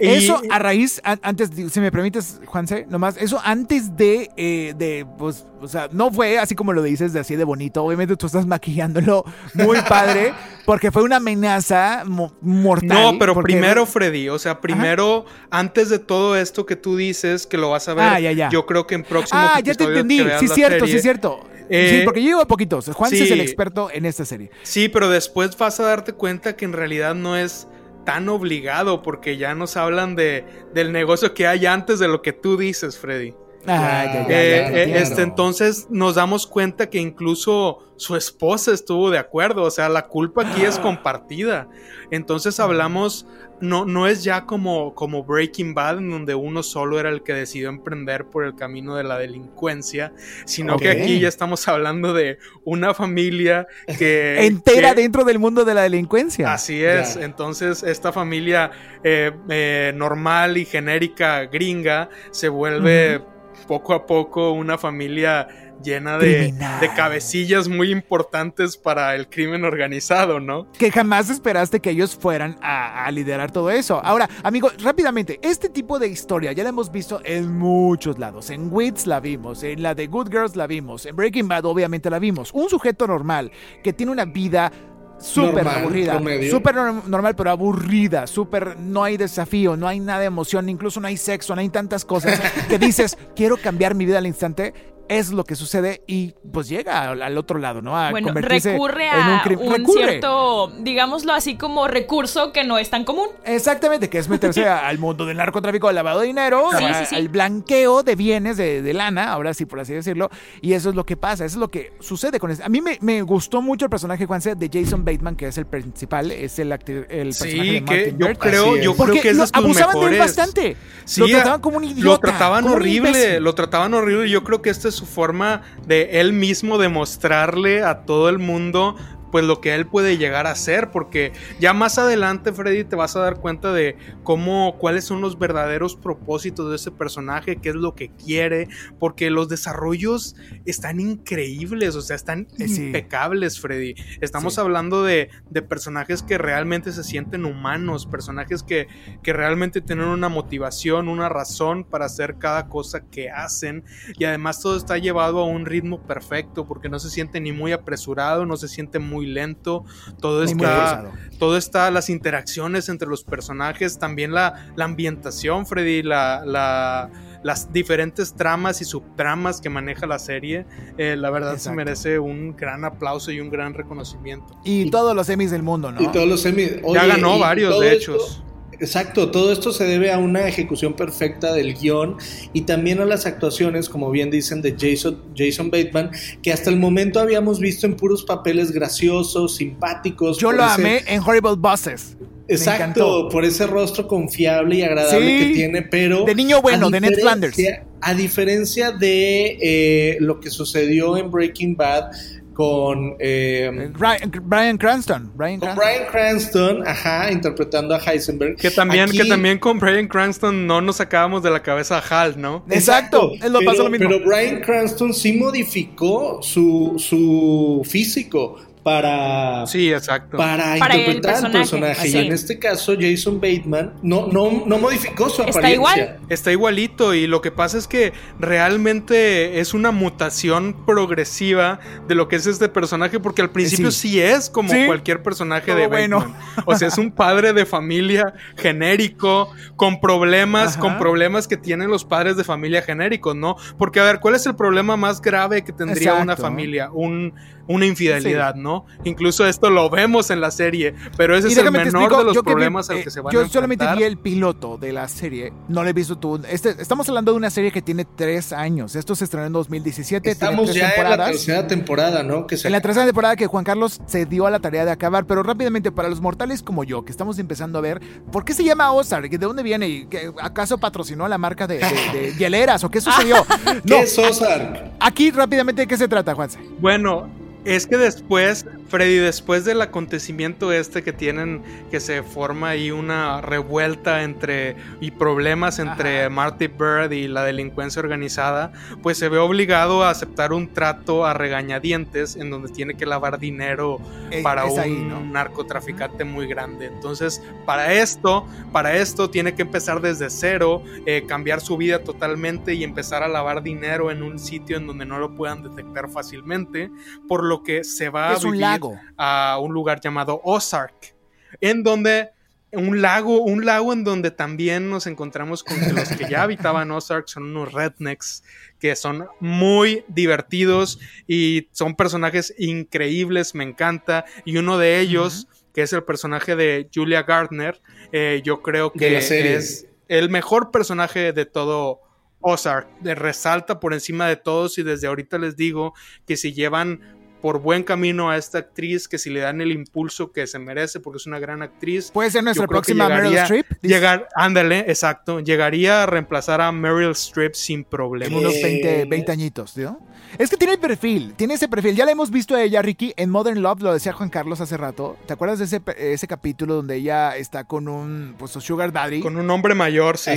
[0.00, 4.74] Y- Eso a raíz, a- antes, si me permites, Juanse, nomás, eso antes de, eh,
[4.76, 7.82] de, pues, o sea, no fue así como lo dices, de así de bonito.
[7.82, 10.34] Obviamente tú estás maquillándolo muy padre,
[10.66, 12.88] porque fue una amenaza mo- mortal.
[13.14, 17.46] No, pero porque- primero, Freddy, o sea, primero, antes de todo esto que tú dices,
[17.46, 18.48] que lo vas a ver, Ah, ya, ya.
[18.50, 20.18] yo creo que en próximos Ah, ya te entendí.
[20.38, 21.48] Sí, cierto, serie- sí, cierto.
[21.70, 22.90] Eh, sí, porque yo llevo a poquitos.
[22.92, 23.22] Juan sí.
[23.22, 24.50] es el experto en esta serie.
[24.64, 27.66] Sí, pero después vas a darte cuenta que en realidad no es
[28.04, 32.32] tan obligado, porque ya nos hablan de, del negocio que hay antes de lo que
[32.32, 33.34] tú dices, Freddy.
[33.66, 34.98] Ah, ya, ya, ya, Eh, te eh, entiendo.
[34.98, 40.06] este, entonces nos damos cuenta que incluso su esposa estuvo de acuerdo, o sea, la
[40.08, 41.68] culpa aquí es compartida.
[42.10, 43.26] Entonces hablamos,
[43.60, 47.32] no, no es ya como, como Breaking Bad, en donde uno solo era el que
[47.34, 50.12] decidió emprender por el camino de la delincuencia,
[50.44, 53.66] sino que aquí ya estamos hablando de una familia
[53.98, 54.44] que...
[54.46, 56.52] Entera que- dentro del mundo de la delincuencia.
[56.52, 58.70] Así es, entonces esta familia
[59.02, 63.22] eh, eh, normal y genérica gringa se vuelve
[63.64, 65.48] poco a poco una familia
[65.82, 70.70] llena de, de cabecillas muy importantes para el crimen organizado, ¿no?
[70.72, 74.00] que jamás esperaste que ellos fueran a, a liderar todo eso.
[74.04, 78.50] Ahora, amigo, rápidamente, este tipo de historia ya la hemos visto en muchos lados.
[78.50, 82.10] En Wits la vimos, en la de Good Girls la vimos, en Breaking Bad obviamente
[82.10, 82.50] la vimos.
[82.52, 83.50] Un sujeto normal
[83.82, 84.72] que tiene una vida
[85.18, 86.12] súper aburrida,
[86.50, 91.00] súper norm- normal pero aburrida, súper no hay desafío, no hay nada de emoción, incluso
[91.00, 94.93] no hay sexo, no hay tantas cosas que dices, quiero cambiar mi vida al instante.
[95.08, 97.96] Es lo que sucede y pues llega al, otro lado, ¿no?
[97.98, 100.08] A Bueno, convertirse recurre en un a crim- un, recurre.
[100.08, 103.28] cierto, digámoslo así como recurso que no es tan común.
[103.44, 107.06] Exactamente, que es meterse al mundo del narcotráfico, al lavado de dinero, Sí, a- sí,
[107.06, 107.14] sí.
[107.16, 110.30] al blanqueo de bienes, de, de lana, ahora sí, por así decirlo.
[110.62, 112.64] Y eso es lo que pasa, eso es lo que sucede con eso.
[112.64, 115.66] A mí me, me gustó mucho el personaje, Juanse, de Jason Bateman, que es el
[115.66, 118.38] principal, es el, acti- el personaje Sí, de que Martin yo Bird.
[118.38, 118.84] creo, es.
[118.84, 120.76] yo Porque creo que es lo abusaban de él bastante.
[121.04, 122.04] Sí, lo trataban como un idiota.
[122.08, 124.30] Lo trataban horrible, lo trataban horrible.
[124.30, 128.96] Yo creo que este su forma de él mismo demostrarle a todo el mundo
[129.34, 133.16] pues lo que él puede llegar a ser, porque ya más adelante, Freddy, te vas
[133.16, 137.74] a dar cuenta de cómo, cuáles son los verdaderos propósitos de ese personaje, qué es
[137.74, 138.68] lo que quiere,
[139.00, 142.76] porque los desarrollos están increíbles, o sea, están sí.
[142.76, 143.96] impecables, Freddy.
[144.20, 144.60] Estamos Sí.
[144.60, 148.86] hablando de, de personajes que realmente se sienten humanos, personajes que,
[149.24, 153.82] que realmente tienen una motivación, una razón para hacer cada cosa que hacen,
[154.16, 157.72] y además todo está llevado a un ritmo perfecto, porque no se siente ni muy
[157.72, 159.84] apresurado, no se siente muy lento,
[160.20, 166.02] todo muy está, todo está, las interacciones entre los personajes, también la, la ambientación, Freddy,
[166.02, 167.10] la, la-
[167.42, 170.64] las diferentes tramas y subtramas que maneja la serie,
[170.96, 174.58] eh, la verdad se merece un gran aplauso y un gran reconocimiento.
[174.64, 176.00] Y todos los Emmys del mundo, ¿no?
[176.00, 176.70] Y todos los Emmy.
[176.94, 178.44] ya ganó varios, de esto- hecho.
[178.80, 182.16] Exacto, todo esto se debe a una ejecución perfecta del guion
[182.52, 186.10] y también a las actuaciones, como bien dicen, de Jason, Jason Bateman,
[186.42, 190.38] que hasta el momento habíamos visto en puros papeles graciosos, simpáticos.
[190.38, 192.16] Yo lo ese- amé en Horrible Bosses.
[192.46, 196.24] Exacto, por ese rostro confiable y agradable Sí, que tiene, pero...
[196.24, 197.56] De niño bueno, de Ned Flanders.
[198.02, 202.10] A diferencia de eh, lo que sucedió en Breaking Bad
[202.54, 203.16] con...
[203.18, 205.30] eh, Ryan, Brian Cranston.
[205.34, 205.84] Brian con Cranston.
[205.84, 208.56] Bryan Cranston, ajá, interpretando a Heisenberg.
[208.56, 212.22] Que también, Aquí- que también con Brian Cranston no nos sacábamos de la cabeza a
[212.22, 212.64] Hal, ¿no?
[212.70, 214.08] Exacto, es lo pero, pasó lo mismo.
[214.08, 220.36] Pero Brian Cranston sí modificó su, su físico para, Sí, exacto.
[220.36, 222.00] para, Para el interpretar al personaje, personaje.
[222.02, 222.16] así.
[222.18, 225.74] Y en este caso, Jason Bateman no, no, no modificó su Está apariencia.
[225.74, 226.18] igual.
[226.28, 232.28] Está igualito y lo que pasa es que realmente es una mutación progresiva de lo
[232.28, 234.08] que es este personaje porque al principio Sí.
[234.10, 234.84] sí, es como Sí.
[234.86, 236.18] cualquier personaje Todo de bueno.
[236.18, 236.40] Bateman.
[236.66, 240.80] O sea, es un padre de familia genérico con problemas, Ajá.
[240.80, 243.56] con problemas que tienen los padres de familia genéricos, ¿no?
[243.78, 246.90] Porque a ver, ¿cuál es el problema más grave que tendría una familia?
[246.92, 247.32] Un,
[247.66, 248.73] una infidelidad, ¿no?
[249.04, 252.24] Incluso esto lo vemos en la serie, pero ese Y es el menor explico, de
[252.24, 253.98] los yo que problemas al eh, que se van Yo a solamente enfrentar.
[253.98, 256.40] vi el piloto de la serie, no lo he visto tú.
[256.48, 258.94] Este, estamos hablando de una serie que tiene tres años.
[258.96, 260.22] Esto se estrenó en 2017.
[260.22, 262.46] tiene Estamos tres ya en la tercera temporada, ¿no?
[262.46, 264.90] Que se En la tercera temporada que Juan Carlos se dio a la tarea de
[264.90, 268.00] acabar, pero rápidamente para los mortales como yo, que estamos empezando a ver,
[268.32, 269.30] ¿por qué se llama Ozark?
[269.30, 269.88] ¿De dónde viene?
[269.88, 273.44] ¿Y qué- ¿Acaso patrocinó la marca de, de- de hieleras o qué sucedió?
[273.64, 274.92] ¿Qué No, es Ozark?
[275.00, 276.58] aquí rápidamente ¿de qué se trata, Juanse?
[276.78, 277.28] Bueno,
[277.64, 283.40] es que después, Freddy, después del acontecimiento este que tienen, que se forma ahí una
[283.40, 286.30] revuelta entre y problemas entre Ajá.
[286.30, 291.34] Marty Bird y la delincuencia organizada, pues se ve obligado a aceptar un trato a
[291.34, 293.98] regañadientes en donde tiene que lavar dinero
[294.30, 295.20] Eh, para es un ahí, ¿no?
[295.20, 296.86] narcotraficante muy grande.
[296.86, 302.74] Entonces, para esto, para esto tiene que empezar desde cero, eh, cambiar su vida totalmente
[302.74, 306.90] y empezar a lavar dinero en un sitio en donde no lo puedan detectar fácilmente,
[307.28, 308.98] por lo que se va a un lago.
[309.16, 311.14] a un lugar llamado Ozark,
[311.60, 312.30] en donde
[312.72, 316.90] un lago, un lago en donde también nos encontramos con que los que ya habitaban
[316.90, 318.42] Ozark son unos rednecks
[318.78, 325.82] que son muy divertidos y son personajes increíbles, me encanta, y uno de ellos, que
[325.82, 327.80] es el personaje de Julia Gardner,
[328.12, 332.00] eh, yo creo que es el mejor personaje de todo
[332.46, 334.76] Ozark, resalta por encima de todos.
[334.76, 335.94] Y desde ahorita les digo
[336.26, 337.13] que si llevan
[337.44, 340.98] por buen camino a esta actriz, que si le dan el impulso que se merece
[340.98, 343.66] porque es una gran actriz, Puede ser nuestra próxima Meryl llegaría- Streep.
[343.82, 348.38] Dice, llegar, ándale, exacto, llegaría a reemplazar a Meryl Streep sin en problema.
[348.38, 350.00] unos Eh, 20, 20 añitos, ¿no?
[350.38, 351.94] Es que tiene el perfil, tiene ese perfil.
[351.94, 354.78] Ya la hemos visto a ella, Ricky, en Modern Love, lo decía Juan Carlos hace
[354.78, 355.16] rato.
[355.26, 359.20] ¿Te acuerdas de ese, ese capítulo donde ella está con un pues, su Sugar Daddy?
[359.20, 360.30] Con un hombre mayor, sí.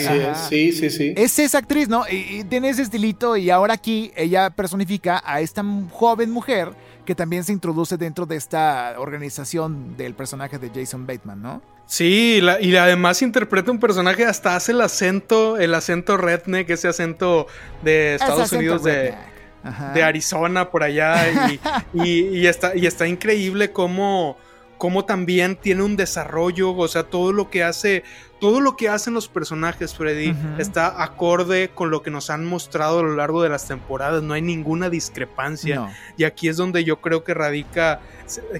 [0.50, 1.14] Sí, sí, sí.
[1.16, 2.04] Es esa actriz, ¿no?
[2.12, 6.74] Y, y tiene ese estilito y ahora aquí ella personifica a esta joven mujer
[7.08, 11.62] que también se introduce dentro de esta organización del personaje de Jason Bateman, ¿no?
[11.86, 16.90] Sí, la- y además interpreta un personaje, hasta hace el acento, el acento redneck, ese
[16.90, 17.48] acento
[17.82, 19.18] de Estados acento Unidos de, redneck.
[19.64, 19.94] Ajá.
[19.94, 21.16] de Arizona por allá
[21.50, 21.60] y,
[21.94, 24.38] y- y está, y está increíble cómo,
[24.78, 28.04] cómo también tiene un desarrollo, o sea, todo lo que hace,
[28.40, 33.00] todo lo que hacen los personajes, Freddy, está acorde con lo que nos han mostrado
[33.00, 35.76] a lo largo de las temporadas, no hay ninguna discrepancia.
[35.76, 35.92] No.
[36.18, 38.00] Y aquí es donde yo creo que radica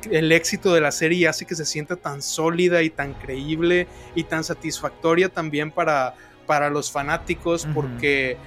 [0.10, 3.88] el éxito de la serie y hace que se sienta tan sólida y tan creíble
[4.16, 6.16] y tan satisfactoria también para,
[6.46, 8.38] para los fanáticos porque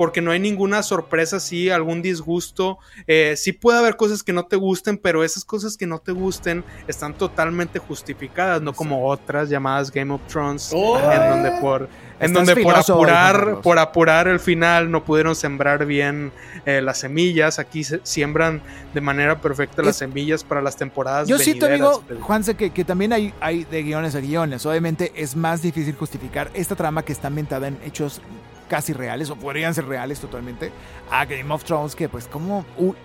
[0.00, 2.78] porque no hay ninguna sorpresa, sí, algún disgusto.
[3.06, 6.12] Eh, sí puede haber cosas que no te gusten, pero esas cosas que no te
[6.12, 10.98] gusten están totalmente justificadas, no como otras llamadas Game of Thrones, Oh.
[10.98, 11.88] en donde por
[12.18, 16.32] en donde por apurar, por apurar el final no pudieron sembrar bien
[16.64, 17.58] eh, las semillas.
[17.58, 18.62] Aquí se siembran
[18.94, 21.28] de manera perfecta las semillas para las temporadas.
[21.28, 24.64] Yo venideras, amigo, pero- Juanse, que, que también hay, hay de guiones a guiones.
[24.64, 28.22] Obviamente es más difícil justificar esta trama que está ambientada en hechos
[28.70, 30.70] casi reales, o podrían ser reales totalmente,
[31.10, 32.64] a Game of Thrones, que pues como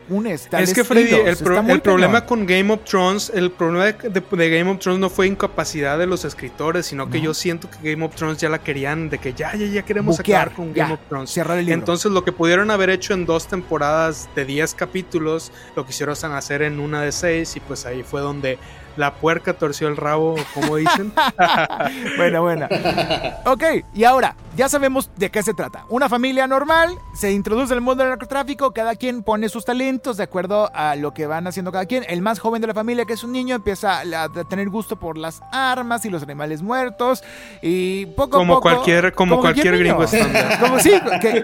[0.09, 3.93] unes tales Es que Freddy, el, pro- problema con Game of Thrones, el problema de,
[4.09, 7.26] de- de Game of Thrones no fue incapacidad de los escritores, sino que No.
[7.26, 10.18] yo siento que Game of Thrones ya la querían, de que ya, ya, ya queremos
[10.18, 11.30] Buquear, acabar con ya, Game of Thrones.
[11.32, 11.80] cerrar el libro.
[11.80, 16.61] Entonces lo que pudieron haber hecho en dos temporadas de 10 capítulos, lo quisieron hacer
[16.61, 18.59] en una de 6 y pues ahí fue donde
[18.97, 21.11] la puerca torció el rabo, como dicen.
[22.17, 22.69] Buena, buena.
[23.45, 25.85] Ok, y ahora, ya sabemos de qué se trata.
[25.89, 30.23] Una familia normal, se introduce el mundo del narcotráfico, cada quien pone sus talentos de
[30.23, 32.05] acuerdo a lo que van haciendo cada quien.
[32.07, 35.17] El más joven de la familia, que es un niño, empieza a, tener gusto por
[35.17, 37.23] las armas y los animales muertos.
[37.61, 38.69] Y poco a Como poco...
[38.69, 40.59] cualquier- como cualquier gringo estándar.
[40.59, 41.43] Como sí, que,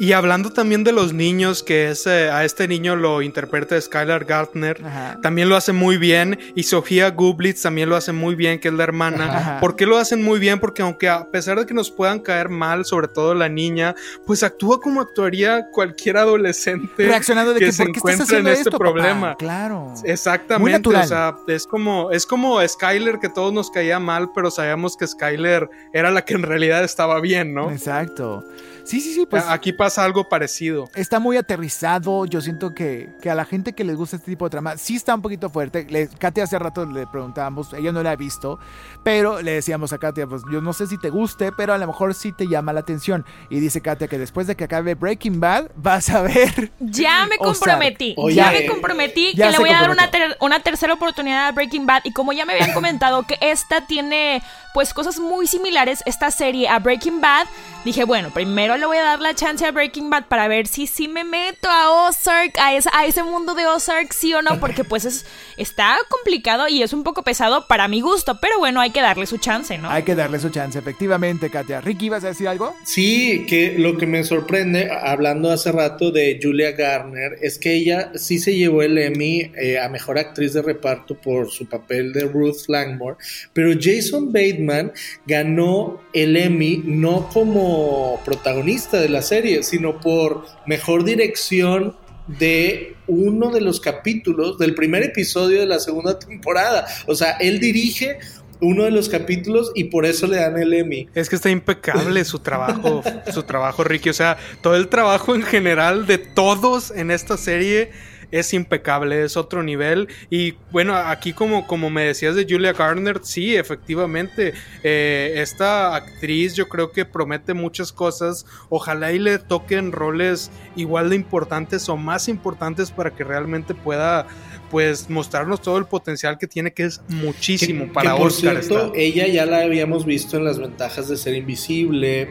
[0.00, 4.24] Y hablando también de los niños, que es, eh, a este niño lo interpreta Skylar
[4.24, 5.18] Gartner, Ajá.
[5.20, 6.38] también lo hace muy bien.
[6.54, 9.26] Y Sofía Gublitz también lo hace muy bien, que es la hermana.
[9.26, 9.60] Ajá.
[9.60, 10.58] ¿Por qué lo hacen muy bien?
[10.58, 13.94] Porque aunque a pesar de que nos puedan caer mal, sobre todo la niña,
[14.26, 18.38] pues actúa como actuaría cualquier adolescente reaccionando de que, que se ¿por qué estás encuentra
[18.38, 19.36] en este esto, papá?" problema.
[19.36, 19.92] Claro.
[20.04, 21.04] Exactamente, Muy natural.
[21.04, 25.06] o sea, es como, es como Skyler que todos nos caía mal, pero sabíamos que
[25.06, 27.70] Skyler era la que en realidad estaba bien, ¿no?
[27.70, 28.42] Exacto.
[28.84, 29.44] Sí, sí, sí, pues...
[29.48, 30.88] Aquí pasa algo parecido.
[30.94, 32.26] está muy aterrizado.
[32.26, 34.96] Yo siento que, que a la gente que les gusta este tipo de trama sí
[34.96, 35.86] está un poquito fuerte.
[35.88, 38.58] Le, Katia hace rato le preguntábamos, ella no la ha visto,
[39.02, 41.86] pero le decíamos a Katia, pues yo no sé si te guste, pero a lo
[41.86, 43.24] mejor sí te llama la atención.
[43.48, 46.72] Y dice Katia que después de que acabe Breaking Bad, vas a ver.
[46.80, 48.14] Ya me comprometí.
[48.16, 48.36] Oye.
[48.36, 51.52] ya me comprometí Ya que le voy a dar una, ter- una tercera oportunidad a
[51.52, 52.02] Breaking Bad.
[52.04, 56.68] Y como ya me habían comentado que esta tiene pues cosas muy similares, esta serie
[56.68, 57.46] a Breaking Bad,
[57.84, 60.86] dije, bueno, primero le voy a dar la chance a Breaking Bad para ver si
[60.86, 64.60] sí me meto a Ozark, a, esa- a ese mundo de Ozark, sí o no,
[64.60, 65.24] porque pues es,
[65.56, 69.26] está complicado y es un poco pesado para mi gusto, pero bueno, hay que darle
[69.26, 69.90] su chance, ¿no?
[69.90, 71.80] Hay que darle su chance, efectivamente, Katia.
[71.80, 72.74] Ricky, ¿vas a decir algo?
[72.84, 78.12] Sí, que lo que me sorprende, hablando hace rato de Julia Garner, es que ella
[78.14, 82.22] sí se llevó el Emmy eh, a Mejor Actriz de Reparto por su papel de
[82.24, 83.16] Ruth Langmore,
[83.52, 84.92] pero Jason Bateman
[85.26, 91.96] ganó el Emmy no como protagonista de la serie, sino por Mejor Dirección
[92.26, 96.86] de uno de los capítulos del primer episodio de la segunda temporada.
[97.06, 98.18] O sea, él dirige
[98.60, 101.08] uno de los capítulos y por eso le dan el Emmy.
[101.14, 103.02] Es que está impecable su trabajo,
[103.32, 104.10] su trabajo, Ricky.
[104.10, 107.90] O sea, todo el trabajo en general de todos en esta serie
[108.30, 110.08] es impecable, es otro nivel.
[110.30, 116.54] Y bueno, aquí como, como me decías de Julia Garner, sí, efectivamente, eh, esta actriz
[116.54, 118.46] yo creo que promete muchas cosas.
[118.68, 124.26] Ojalá y le toquen roles igual de importantes o más importantes para que realmente pueda
[124.70, 128.62] pues mostrarnos todo el potencial que tiene, que es muchísimo Que- para que por Oscar.
[128.62, 132.30] cierto, ella ya la habíamos visto en las ventajas de ser invisible.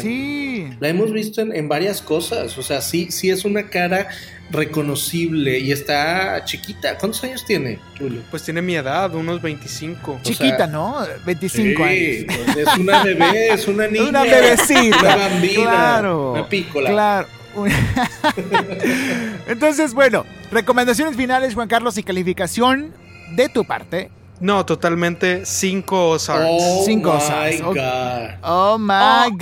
[0.00, 0.68] Sí.
[0.80, 2.56] La hemos visto en, en varias cosas.
[2.58, 4.08] O sea, sí, sí es una cara
[4.50, 6.96] reconocible y está chiquita.
[6.98, 8.22] ¿Cuántos años tiene, Julio?
[8.30, 10.20] Pues tiene mi edad, unos 25.
[10.22, 10.96] Chiquita, sea, ¿no?
[11.24, 12.38] 25 Sí, años.
[12.54, 14.08] pues es una bebé, es una niña.
[14.08, 14.98] Una bebecita.
[15.00, 15.62] Una bambina.
[15.62, 16.32] Claro.
[16.32, 16.90] Una pícola.
[16.90, 17.28] Claro.
[19.46, 22.92] Entonces, bueno, recomendaciones finales, Juan Carlos, y calificación
[23.36, 24.10] de tu parte.
[24.44, 26.46] No, totalmente 5 Ozarks.
[26.46, 27.62] Oh Cinco my Ozarks.
[27.62, 28.38] God.
[28.42, 29.38] Oh my Oh God.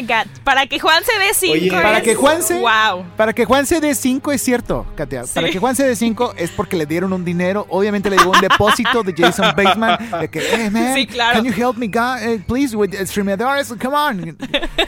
[0.00, 0.26] my God.
[0.44, 1.52] Para que Juan se dé cinco.
[1.54, 3.04] Oye, Para es- que Juan se- Wow.
[3.16, 5.24] Para que Juan se dé 5 es cierto, Katia.
[5.34, 7.66] Para que Juan se dé 5 es porque le dieron un dinero.
[7.68, 9.98] Obviamente le llegó un depósito de Jason Bateman.
[10.20, 11.42] De que, hey man, Sí, claro.
[11.42, 13.68] can you help me, guy, eh, please, with streamadores?
[13.82, 14.40] Come on, help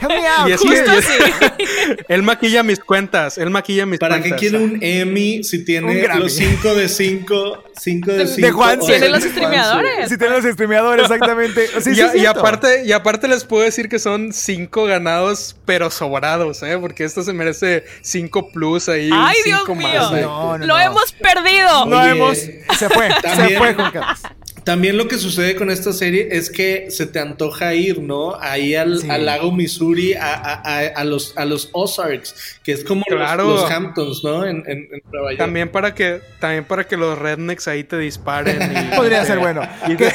[0.07, 0.47] me out.
[0.47, 1.97] Y es que- Justo y es- sí.
[2.07, 4.39] Él maquilla mis cuentas, él maquilla mis ¿Para qué cuentas.
[4.39, 7.63] quiere un Emmy si tiene los 5 de 5?
[7.75, 8.51] 5 de 5.
[8.53, 9.23] Juan, Tiene los.
[9.45, 10.09] Streameadores.
[10.09, 11.67] Si tienen los streamadores, exactamente.
[11.81, 16.61] Sí, y, sí, aparte, y aparte les puedo decir que son 5 ganados, pero sobrados,
[16.63, 16.77] ¿eh?
[16.79, 19.09] Porque esto se merece 5 plus ahí.
[19.13, 19.87] Ay, cinco Dios mío.
[20.01, 20.21] más, ¿eh?
[20.21, 20.79] No, no, Lo no.
[20.79, 21.85] hemos perdido.
[21.85, 22.37] No Oye, hemos.
[22.37, 24.19] Se fue, se fue, Juan Carlos.
[24.63, 28.35] También lo que sucede con esta serie es que se te antoja ir, ¿no?
[28.39, 34.45] Ahí al, lago Missouri, a, los, a los Ozarks, que es como los, Hamptons, ¿no?
[34.45, 34.63] En,
[35.11, 35.37] Nueva York.
[35.37, 38.91] También para, que, también para que los rednecks ahí te disparen.
[38.95, 39.61] Podría ser bueno.
[39.87, 40.13] Y te,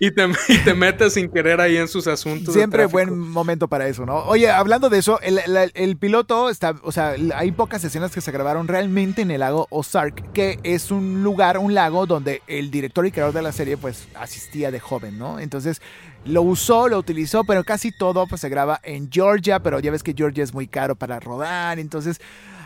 [0.00, 2.52] y, metas sin querer ahí en sus asuntos.
[2.52, 4.18] Siempre buen momento para eso, ¿no?
[4.24, 5.40] Oye, hablando de eso, el,
[5.74, 9.66] el, piloto está, o sea, hay pocas escenas que se grabaron realmente en el lago
[9.70, 13.76] Ozark, que es un lugar, un lago donde el director y creador de la serie
[13.84, 15.38] pues asistía de joven, ¿no?
[15.38, 15.82] Entonces
[16.24, 20.02] lo usó, lo utilizó, pero casi todo pues se graba en Georgia, pero ya ves
[20.02, 22.18] que Georgia es muy caro para rodar, entonces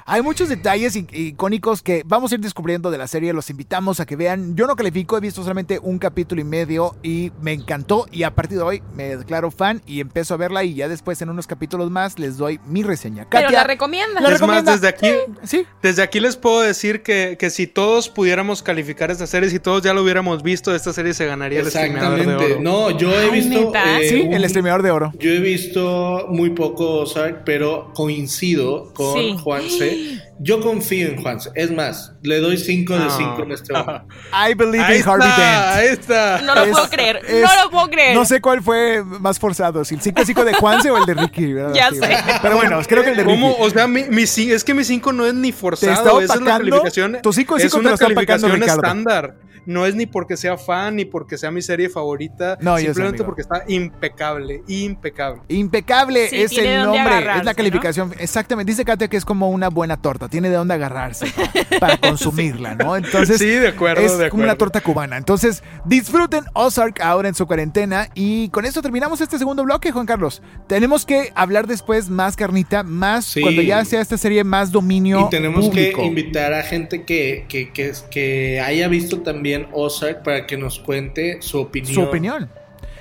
[0.09, 3.35] hay muchos detalles icónicos que vamos a ir descubriendo de la serie.
[3.35, 4.57] Los invitamos a que vean.
[4.57, 8.07] Yo no califico, he visto solamente un capítulo y medio y me encantó.
[8.11, 10.65] Y a partir de hoy me declaro fan y empiezo a verla.
[10.65, 13.25] Y ya después, en unos capítulos más, les doy mi reseña.
[13.25, 14.21] Katia, Pero la recomienda.
[14.33, 15.09] es más, desde aquí,
[15.43, 15.67] ¿Sí?
[15.83, 19.83] desde aquí les puedo decir que, que, si todos pudiéramos calificar esta serie, si todos
[19.83, 22.61] ya lo hubiéramos visto, esta serie se ganaría el streameador de oro.
[22.61, 23.73] No, yo he visto.
[23.75, 25.13] Eh, sí, el streameador de oro.
[25.19, 29.98] Yo he visto muy poco Ozark, pero coincido con Juan C
[30.41, 31.39] yo confío en Juan.
[31.55, 34.07] Es más, le doy 5 de 5 en este momento.
[34.33, 35.65] I believe in Harvey Dent.
[35.67, 36.41] Ahí está.
[36.43, 37.23] No lo puedo creer.
[37.23, 38.15] no lo puedo creer.
[38.15, 41.15] No sé cuál fue más forzado, si el 5 5 de Juanse o el de
[41.15, 41.55] Ricky.
[41.75, 42.17] Ya sé.
[42.43, 43.41] Pero bueno, creo que el de Ricky.
[43.41, 43.57] ¿Cómo?
[43.59, 46.21] O sea, mi, mi, es que mi 5 no es ni forzado.
[46.21, 47.19] Esa es la calificación.
[47.23, 51.51] Tu 5 es una calificación estándar no es ni porque sea fan ni porque sea
[51.51, 55.43] mi serie favorita, no, simplemente porque está impecable, impecable.
[55.49, 58.14] Impecable es el nombre, es la calificación.
[58.19, 61.27] Exactamente, dice Katia que es como una buena torta, tiene de dónde agarrarse
[61.81, 62.97] para consumirla, ¿no?
[62.97, 65.19] Entonces, sí, de acuerdo, es como una torta cubana.
[65.19, 70.07] Entonces, disfruten Ozark ahora en su cuarentena y con eso terminamos este segundo bloque, Juan
[70.07, 70.41] Carlos.
[70.66, 75.27] Tenemos que hablar después más carnita, más cuando ya sea esta serie más dominio.
[75.27, 80.47] Y tenemos que invitar a gente que, que, que, que haya visto también Ozark para
[80.47, 81.95] que nos cuente su opinión.
[81.95, 82.51] Su opinión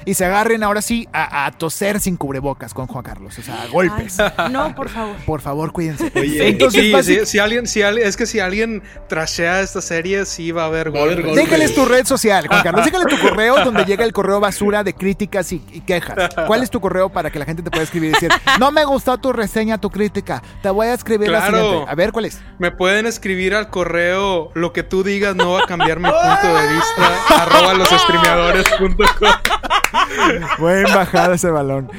[0.08, 3.38] y se agarren ahora sí a, toser sin cubrebocas con Juan Carlos.
[3.38, 4.18] O sea, a golpes.
[4.52, 5.16] no, por favor.
[5.26, 6.10] Por favor, cuídense.
[6.16, 10.64] Oye, Entonces, si, alguien, si alguien, es que si alguien trashea esta serie, sí va
[10.64, 11.36] a haber golpes.
[11.36, 12.86] Déjales tu red social, Juan Carlos.
[12.86, 16.34] Déjale tu correo donde llega el correo basura de críticas y, quejas.
[16.48, 18.32] ¿Cuál es tu correo para que la gente te pueda escribir y decir,
[18.62, 20.42] no me gustó tu reseña, tu crítica?
[20.62, 21.86] Te voy a escribir la siguiente.
[21.86, 22.40] A ver, ¿cuál es?
[22.60, 26.56] Me pueden escribir al correo lo que tú digas no va a cambiar mi punto
[26.56, 27.12] de vista.
[27.44, 29.34] arroba losestremeadores.com
[30.60, 31.92] Buen bajado ese balón.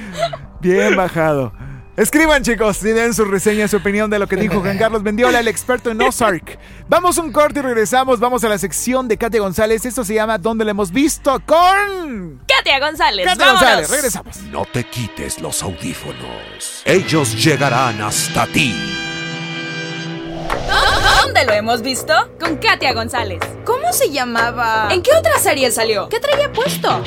[0.60, 1.52] Bien bajado.
[1.98, 5.40] Escriban chicos, y den su reseña, su opinión de lo que dijo Juan Carlos Mendiola,
[5.40, 6.56] el experto en Ozark.
[6.88, 8.20] Vamos a un corte y regresamos.
[8.20, 9.84] Vamos a la sección de Katia González.
[9.84, 11.42] Esto se llama ¿Dónde le hemos visto?
[11.44, 12.40] Con...
[12.46, 13.26] Katia González.
[13.26, 14.36] Katia González, regresamos.
[14.42, 16.82] No te quites los audífonos.
[16.84, 18.76] Ellos llegarán hasta ti.
[21.24, 22.14] ¿Dónde lo hemos visto?
[22.38, 23.40] Con Katia González.
[23.64, 24.86] ¿Cómo se llamaba?
[24.92, 26.08] ¿En qué otra serie salió?
[26.08, 27.02] ¿Qué traía puesto?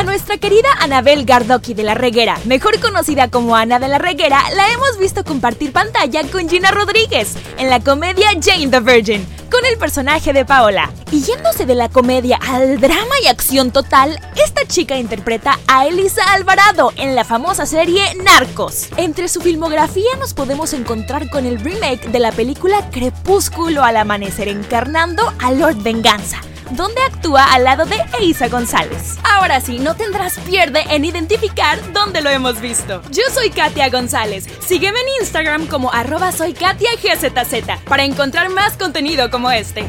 [0.00, 4.42] A nuestra querida Anabel Gardoki de la Reguera, mejor conocida como Ana de la Reguera,
[4.56, 9.62] la hemos visto compartir pantalla con Gina Rodríguez en la comedia Jane the Virgin, con
[9.66, 10.90] el personaje de Paola.
[11.10, 16.22] Y yéndose de la comedia al drama y acción total, esta chica interpreta a Elisa
[16.32, 18.88] Alvarado en la famosa serie Narcos.
[18.96, 24.48] Entre su filmografía nos podemos encontrar con el remake de la película Crepúsculo al amanecer
[24.48, 26.40] encarnando a Lord Venganza
[26.70, 29.16] donde actúa al lado de Eisa González.
[29.22, 33.02] Ahora sí, no tendrás pierde en identificar dónde lo hemos visto.
[33.10, 34.46] Yo soy Katia González.
[34.60, 39.86] Sígueme en Instagram como arroba soy Katia GZZ para encontrar más contenido como este.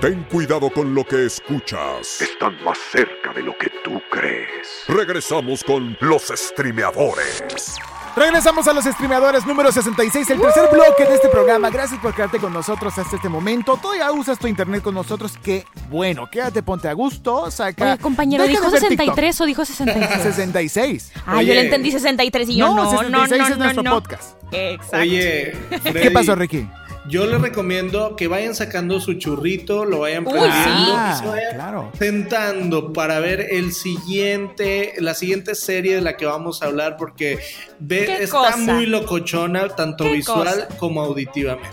[0.00, 2.20] Ten cuidado con lo que escuchas.
[2.20, 4.84] Están más cerca de lo que tú crees.
[4.88, 7.76] Regresamos con los streameadores.
[8.16, 11.68] Regresamos a los streameadores número 66, el tercer bloque de este programa.
[11.68, 13.76] Gracias por quedarte con nosotros hasta este momento.
[13.76, 15.34] Todavía usas tu internet con nosotros.
[15.44, 17.50] Qué bueno, quédate, ponte a gusto.
[17.50, 17.92] Saca.
[17.92, 20.22] Oye, compañero, ¿dijo 63 o dijo 66?
[20.22, 21.12] 66.
[21.26, 22.84] Ah, yo le entendí 63 y yo no.
[22.84, 24.42] No, 66 no, es nuestro podcast.
[24.50, 24.96] Exacto.
[24.96, 25.54] Oye,
[25.92, 26.66] ¿qué pasó, Ricky?
[27.08, 31.92] Yo les recomiendo que vayan sacando su churrito, lo vayan prendiendo y se vayan claro.
[31.96, 37.38] sentando para ver el siguiente, la siguiente serie de la que vamos a hablar, porque
[37.78, 41.68] ve, está muy locochona, tanto visual como auditivamente.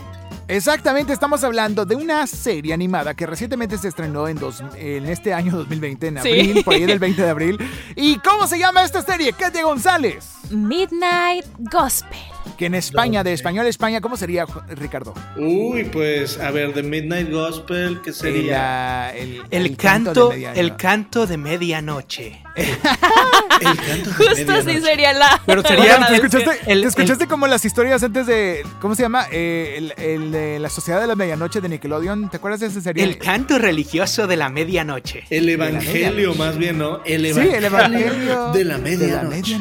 [0.47, 5.33] Exactamente, estamos hablando de una serie animada que recientemente se estrenó en, dos, en este
[5.33, 7.57] año 2020, en abril, por ahí del 20 de abril.
[7.95, 9.33] ¿Y cómo se llama esta serie?
[9.33, 10.25] Katia González.
[10.51, 12.32] Midnight Gospel.
[12.57, 15.13] Que en España, de español a España, ¿cómo sería, Ricardo?
[15.37, 19.11] Uy, pues, a ver, The Midnight Gospel, ¿qué sería?
[19.15, 22.41] El, el, canto, el canto de medianoche.
[22.55, 25.41] el canto de Justo así sería la.
[25.45, 25.95] Pero sería.
[25.95, 28.63] ¿Escuchaste, el, ¿escuchaste como las historias antes de.
[28.81, 29.25] ¿Cómo se llama?
[29.31, 32.29] Eh, el, de la Sociedad de la Medianoche de Nickelodeon.
[32.29, 33.03] ¿Te acuerdas de ese serie?
[33.03, 35.23] El canto religioso de la medianoche.
[35.29, 37.01] El evangelio, más bien, ¿no?
[37.03, 39.57] El evangelio, sí, el evangelio de la medianoche.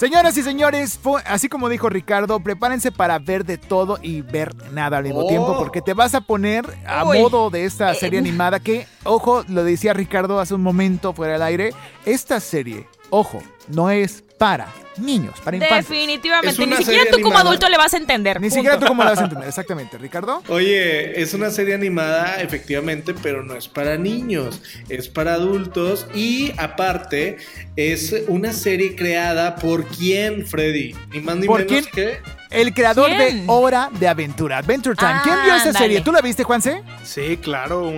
[0.00, 4.96] Señoras y señores, así como dijo Ricardo, prepárense para ver de todo y ver nada
[4.96, 5.58] al mismo tiempo, oh.
[5.58, 9.62] porque te vas a poner a modo de esta serie eh, animada que, ojo, lo
[9.62, 11.74] decía Ricardo hace un momento fuera del aire,
[12.06, 15.86] esta serie, ojo, no es para niños, para infantes.
[15.86, 18.40] Definitivamente, ni siquiera tú como adulto le vas a entender.
[18.40, 19.98] Ni siquiera tú como le vas a entender, exactamente.
[19.98, 20.42] Ricardo.
[20.48, 26.54] Oye, es una serie animada, efectivamente, pero no es para niños, es para adultos y
[26.56, 27.36] aparte
[27.76, 32.20] es una serie creada por quién, Freddy, ni más ni menos que
[32.50, 35.20] el creador de Hora de Aventura, Adventure Time.
[35.22, 36.00] ¿Quién vio esa serie?
[36.00, 36.82] ¿Tú la viste, Juanse?
[37.02, 37.92] Sí, claro,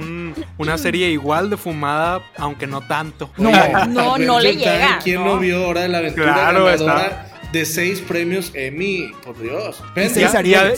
[0.58, 3.30] una serie igual de fumada, aunque no tanto.
[3.36, 3.50] No,
[3.86, 4.98] no, no le llega.
[5.02, 5.38] ¿Quién no.
[5.38, 6.34] vio Hora de Aventura?
[6.34, 9.82] Claro, está de seis premios Emmy, por Dios.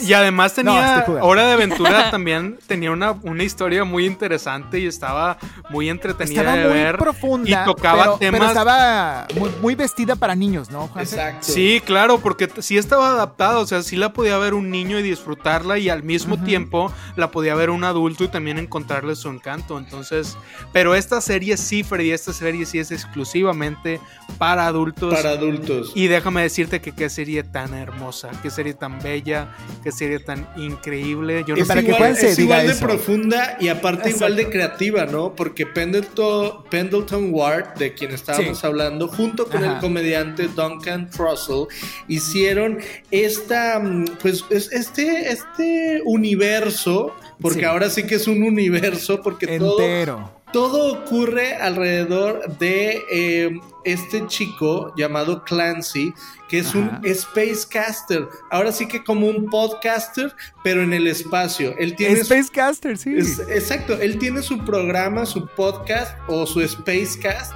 [0.02, 5.38] Y, además tenía Hora de Aventura también tenía una, una historia muy interesante y estaba
[5.70, 6.98] muy entretenida estaba de muy ver.
[6.98, 7.62] profunda.
[7.62, 8.40] Y tocaba temas.
[8.40, 9.26] Pero estaba
[9.60, 10.90] muy, vestida para niños, ¿no?
[10.98, 11.46] Exacto.
[11.46, 15.02] Sí, claro, porque sí estaba adaptada, o sea, sí la podía ver un niño y
[15.02, 19.78] disfrutarla y al mismo tiempo la podía ver un adulto y también encontrarle su encanto.
[19.78, 20.36] Entonces,
[20.72, 24.00] pero esta serie sí, Freddy, esta serie sí es exclusivamente
[24.38, 25.14] para adultos.
[25.14, 25.92] Para adultos.
[25.94, 30.48] Y déjame decir que qué serie tan hermosa, qué serie tan bella, qué serie tan
[30.56, 31.44] increíble.
[31.46, 35.06] Yo no es para igual, que es igual de profunda y aparte igual de creativa,
[35.06, 35.34] ¿no?
[35.34, 41.66] Porque Pendleton, Pendleton Ward, de quien estábamos hablando, junto con el comediante Duncan Trussell,
[42.08, 42.78] hicieron
[43.10, 49.70] esta, mm, pues, este, este universo, porque ahora sí que es un universo, porque Entero.
[49.76, 56.14] todo todo ocurre alrededor de eh, este chico llamado Clancy,
[56.48, 58.28] que es un Spacecaster.
[58.52, 60.32] Ahora sí que como un podcaster,
[60.62, 61.74] pero en el espacio.
[61.76, 63.16] Él tiene Spacecaster, sí.
[63.48, 67.52] exacto, él tiene su programa, su podcast o su Spacecast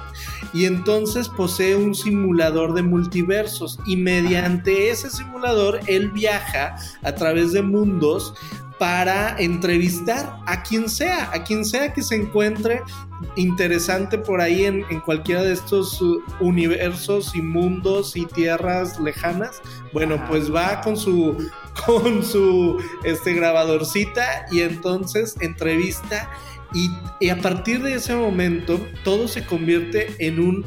[0.53, 7.53] y entonces posee un simulador de multiversos y mediante ese simulador él viaja a través
[7.53, 8.33] de mundos
[8.79, 12.81] para entrevistar a quien sea, a quien sea que se encuentre
[13.35, 19.61] interesante por ahí en, cualquiera de estos uh, universos y mundos y tierras lejanas.
[19.91, 21.49] Bueno, pues va con su
[21.85, 26.31] con su este grabadorcita y entonces entrevista
[26.73, 30.65] y, y, a partir de ese momento todo se convierte en un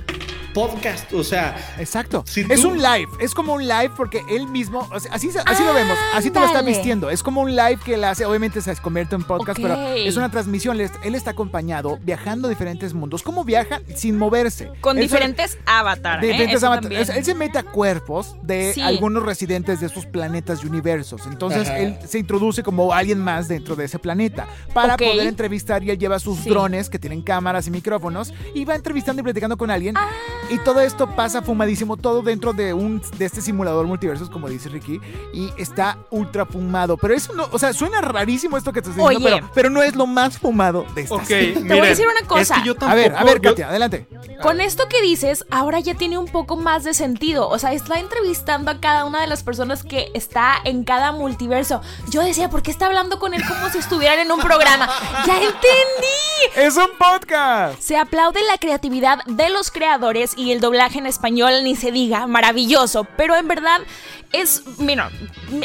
[0.53, 1.57] podcast, o sea.
[1.79, 2.25] Exacto.
[2.37, 6.31] es un live, es como un live porque él mismo, así, así lo vemos, así
[6.31, 7.11] te lo está vistiendo.
[7.11, 10.31] Es como un live que él hace, obviamente se convierte en podcast, pero es una
[10.31, 10.81] transmisión.
[10.81, 13.23] Él está acompañado, viajando a diferentes mundos.
[13.23, 13.81] ¿Cómo viaja?
[13.95, 14.71] Sin moverse.
[14.81, 16.25] Con diferentes avatares.
[16.25, 16.33] ¿eh?
[16.33, 17.09] Diferentes avatares.
[17.09, 21.27] Él se mete a cuerpos de algunos residentes de esos planetas y universos.
[21.27, 25.91] Entonces él se introduce como alguien más dentro de ese planeta para poder entrevistar y
[25.91, 29.71] él lleva sus drones que tienen cámaras y micrófonos y va entrevistando y platicando con
[29.71, 29.97] alguien.
[29.97, 30.09] Ah.
[30.53, 34.69] Y todo esto pasa fumadísimo, todo dentro de un de este simulador multiversos, como dice
[34.69, 35.01] Ricky,
[35.33, 36.99] y está ultra fumado.
[36.99, 40.07] Pero eso no, o sea, suena rarísimo esto que estás diciendo, pero, no es lo
[40.07, 42.63] más fumado de esta Te voy a decir una cosa.
[42.81, 44.07] a ver, a ver, Katia, adelante.
[44.43, 47.49] Con esto que dices, ahora ya tiene un poco más de sentido.
[47.49, 51.81] O sea, está entrevistando a cada una de las personas que está en cada multiverso.
[52.11, 54.91] Yo decía, ¿por qué está hablando con él como si estuvieran en un programa?
[55.27, 56.57] ¡Ya entendí!
[56.57, 57.81] ¡Es un podcast!
[57.81, 62.27] Se aplaude la creatividad de los creadores y el doblaje en español ni se diga,
[62.27, 63.81] maravilloso, pero en verdad
[64.33, 65.11] es, mira,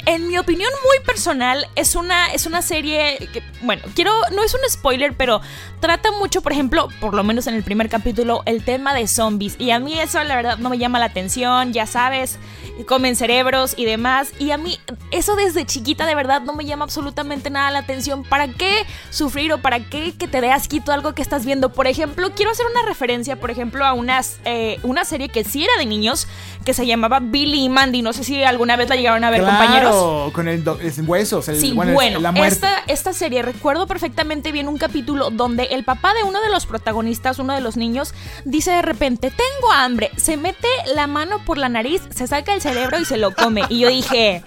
[0.06, 4.54] en mi opinión muy personal, es una, es una serie que, bueno, quiero, no es
[4.54, 5.42] un spoiler, pero
[5.80, 9.56] trata mucho, por ejemplo, por lo menos en el primer capítulo, el tema de zombies.
[9.58, 12.40] Y a mí eso la verdad no me llama la atención, ya sabes,
[12.86, 14.34] comen cerebros y demás.
[14.38, 14.80] Y a mí
[15.12, 18.24] eso desde chiquita de verdad no me llama absolutamente nada la atención.
[18.24, 21.72] ¿Para qué sufrir o para qué que te dé asquito algo que estás viendo?
[21.72, 25.64] Por ejemplo, quiero hacer una referencia, por ejemplo, a unas, eh, una serie que sí
[25.64, 26.28] era de niños,
[26.66, 28.02] que se llamaba Billy y Mandy.
[28.02, 30.32] No sé si alguna vez la llegaron a ver, compañeros.
[30.34, 30.64] con el
[31.06, 31.48] huesos.
[31.48, 36.24] El, sí, bueno, esta, esta serie recuerdo perfectamente bien un capítulo donde el papá de
[36.24, 38.14] uno de los protagonistas, uno de los niños,
[38.46, 42.62] dice de repente, tengo hambre, se mete la mano por la nariz, se saca el
[42.62, 43.64] cerebro y se lo come.
[43.70, 44.44] Y yo dije,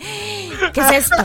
[0.73, 1.17] ¿qué es esto?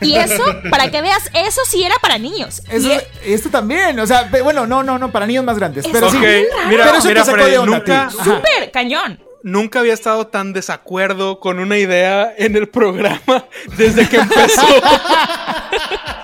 [0.00, 2.62] Y eso, para que veas, eso sí era para niños.
[2.68, 2.90] Eso,
[3.24, 5.86] esto también, o sea, bueno, no, no, no, para niños más grandes.
[5.90, 9.20] pero sí, mira, pero eso mira, te sacó de onda, Súper, cañón.
[9.42, 14.66] nunca había estado tan desacuerdo con una idea en el programa desde que empezó.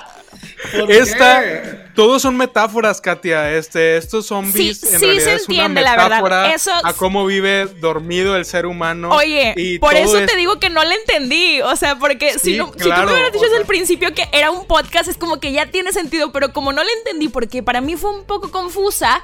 [0.89, 1.43] Esta,
[1.95, 3.53] todos son metáforas, Katia.
[3.57, 6.09] Este, estos zombies Sí, en sí realidad se es una entiende, la verdad.
[6.09, 9.11] metáfora Eso- a cómo vive dormido el ser humano.
[9.11, 11.61] Oye, y por eso es- te digo que no la entendí.
[11.63, 14.15] O sea, porque si, no- si tú me hubieras dicho o desde sea- el principio
[14.15, 16.33] que era un podcast, es como que ya tiene sentido.
[16.33, 19.23] Pero como no la entendí, porque para mí fue un poco confusa,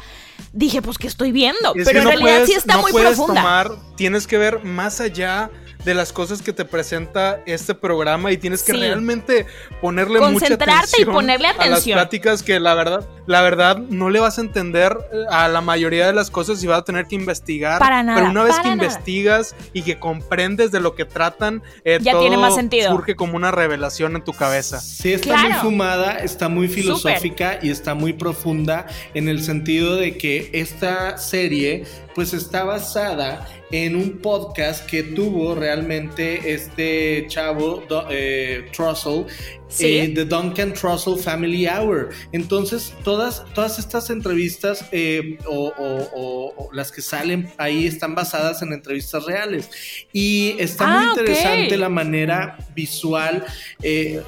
[0.52, 1.74] dije, pues, ¿qué estoy viendo?
[1.74, 3.40] Es pero que en no realidad puedes, sí está no muy puedes profunda.
[3.40, 5.50] tomar, tienes que ver más allá
[5.86, 8.78] de las cosas que te presenta este programa y tienes que Sí.
[8.78, 9.46] realmente
[9.80, 11.96] ponerle mucha Concentrarte y atención ponerle a las atención.
[11.96, 16.06] pláticas que la verdad, la verdad no le vas a entender eh, a la mayoría
[16.08, 17.78] de las cosas y vas a tener que investigar.
[17.78, 18.72] Para nada, Pero una vez que nada.
[18.74, 22.90] investigas y que comprendes de lo que tratan, eh, Ya todo tiene más sentido.
[22.90, 24.80] surge como una revelación en tu cabeza.
[24.80, 25.48] Sí, está Claro.
[25.48, 31.16] muy fumada, está muy filosófica y está muy profunda en el sentido de que esta
[31.16, 31.84] serie
[32.16, 39.26] pues está basada en un podcast que tuvo realmente este chavo eh, Trussell
[39.68, 39.98] Sí.
[39.98, 42.10] eh, The Duncan Trussell Family Hour.
[42.32, 48.14] Entonces, todas, todas estas entrevistas eh, o, o- o- o las que salen ahí están
[48.14, 49.68] basadas en entrevistas reales.
[50.12, 51.18] Y está Ah, muy ok.
[51.18, 53.44] interesante la manera visual.
[53.82, 54.20] eh,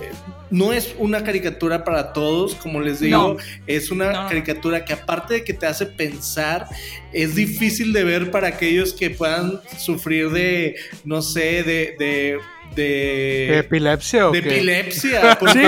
[0.51, 3.37] no es una caricatura para todos, como les digo, No.
[3.67, 4.29] es una No.
[4.29, 6.67] caricatura que aparte de que te hace pensar,
[7.13, 10.75] es difícil de ver para aquellos que puedan sufrir de,
[11.05, 11.95] no sé, de...
[11.99, 12.39] de
[12.75, 14.57] de, ¿Epilepsia o de qué?
[14.57, 15.67] epilepsia porque, Sí.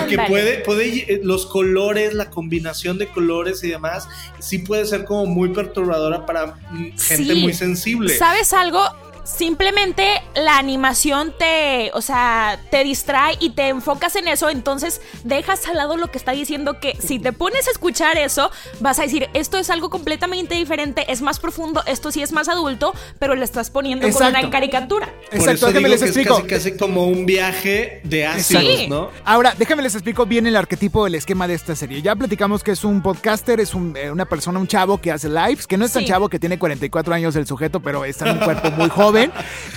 [0.00, 5.26] porque puede, puede los colores, la combinación de colores y demás, sí puede ser como
[5.26, 6.56] muy perturbadora para
[6.98, 7.40] gente Sí.
[7.42, 8.16] muy sensible.
[8.16, 8.82] ¿Sabes algo?
[9.24, 15.66] Simplemente la animación te, o sea, te distrae y te enfocas en eso, entonces dejas
[15.68, 18.50] al lado lo que está diciendo que si te pones a escuchar eso,
[18.80, 22.48] vas a decir, esto es algo completamente diferente, es más profundo, esto sí es más
[22.48, 25.06] adulto, pero le estás poniendo con una caricatura.
[25.06, 26.36] Por Exacto, eso déjenme digo les que es explico.
[26.46, 28.86] casi, casi como un viaje de ácidos, Sí.
[28.88, 29.10] ¿no?
[29.24, 32.02] Ahora, déjenme les explico bien el arquetipo, el esquema de esta serie.
[32.02, 35.28] Ya platicamos que es un podcaster, es un, eh, una persona, un chavo que hace
[35.28, 36.08] lives, que no es tan Sí.
[36.08, 39.09] chavo, que tiene 44 años el sujeto, pero está en un cuerpo muy joven.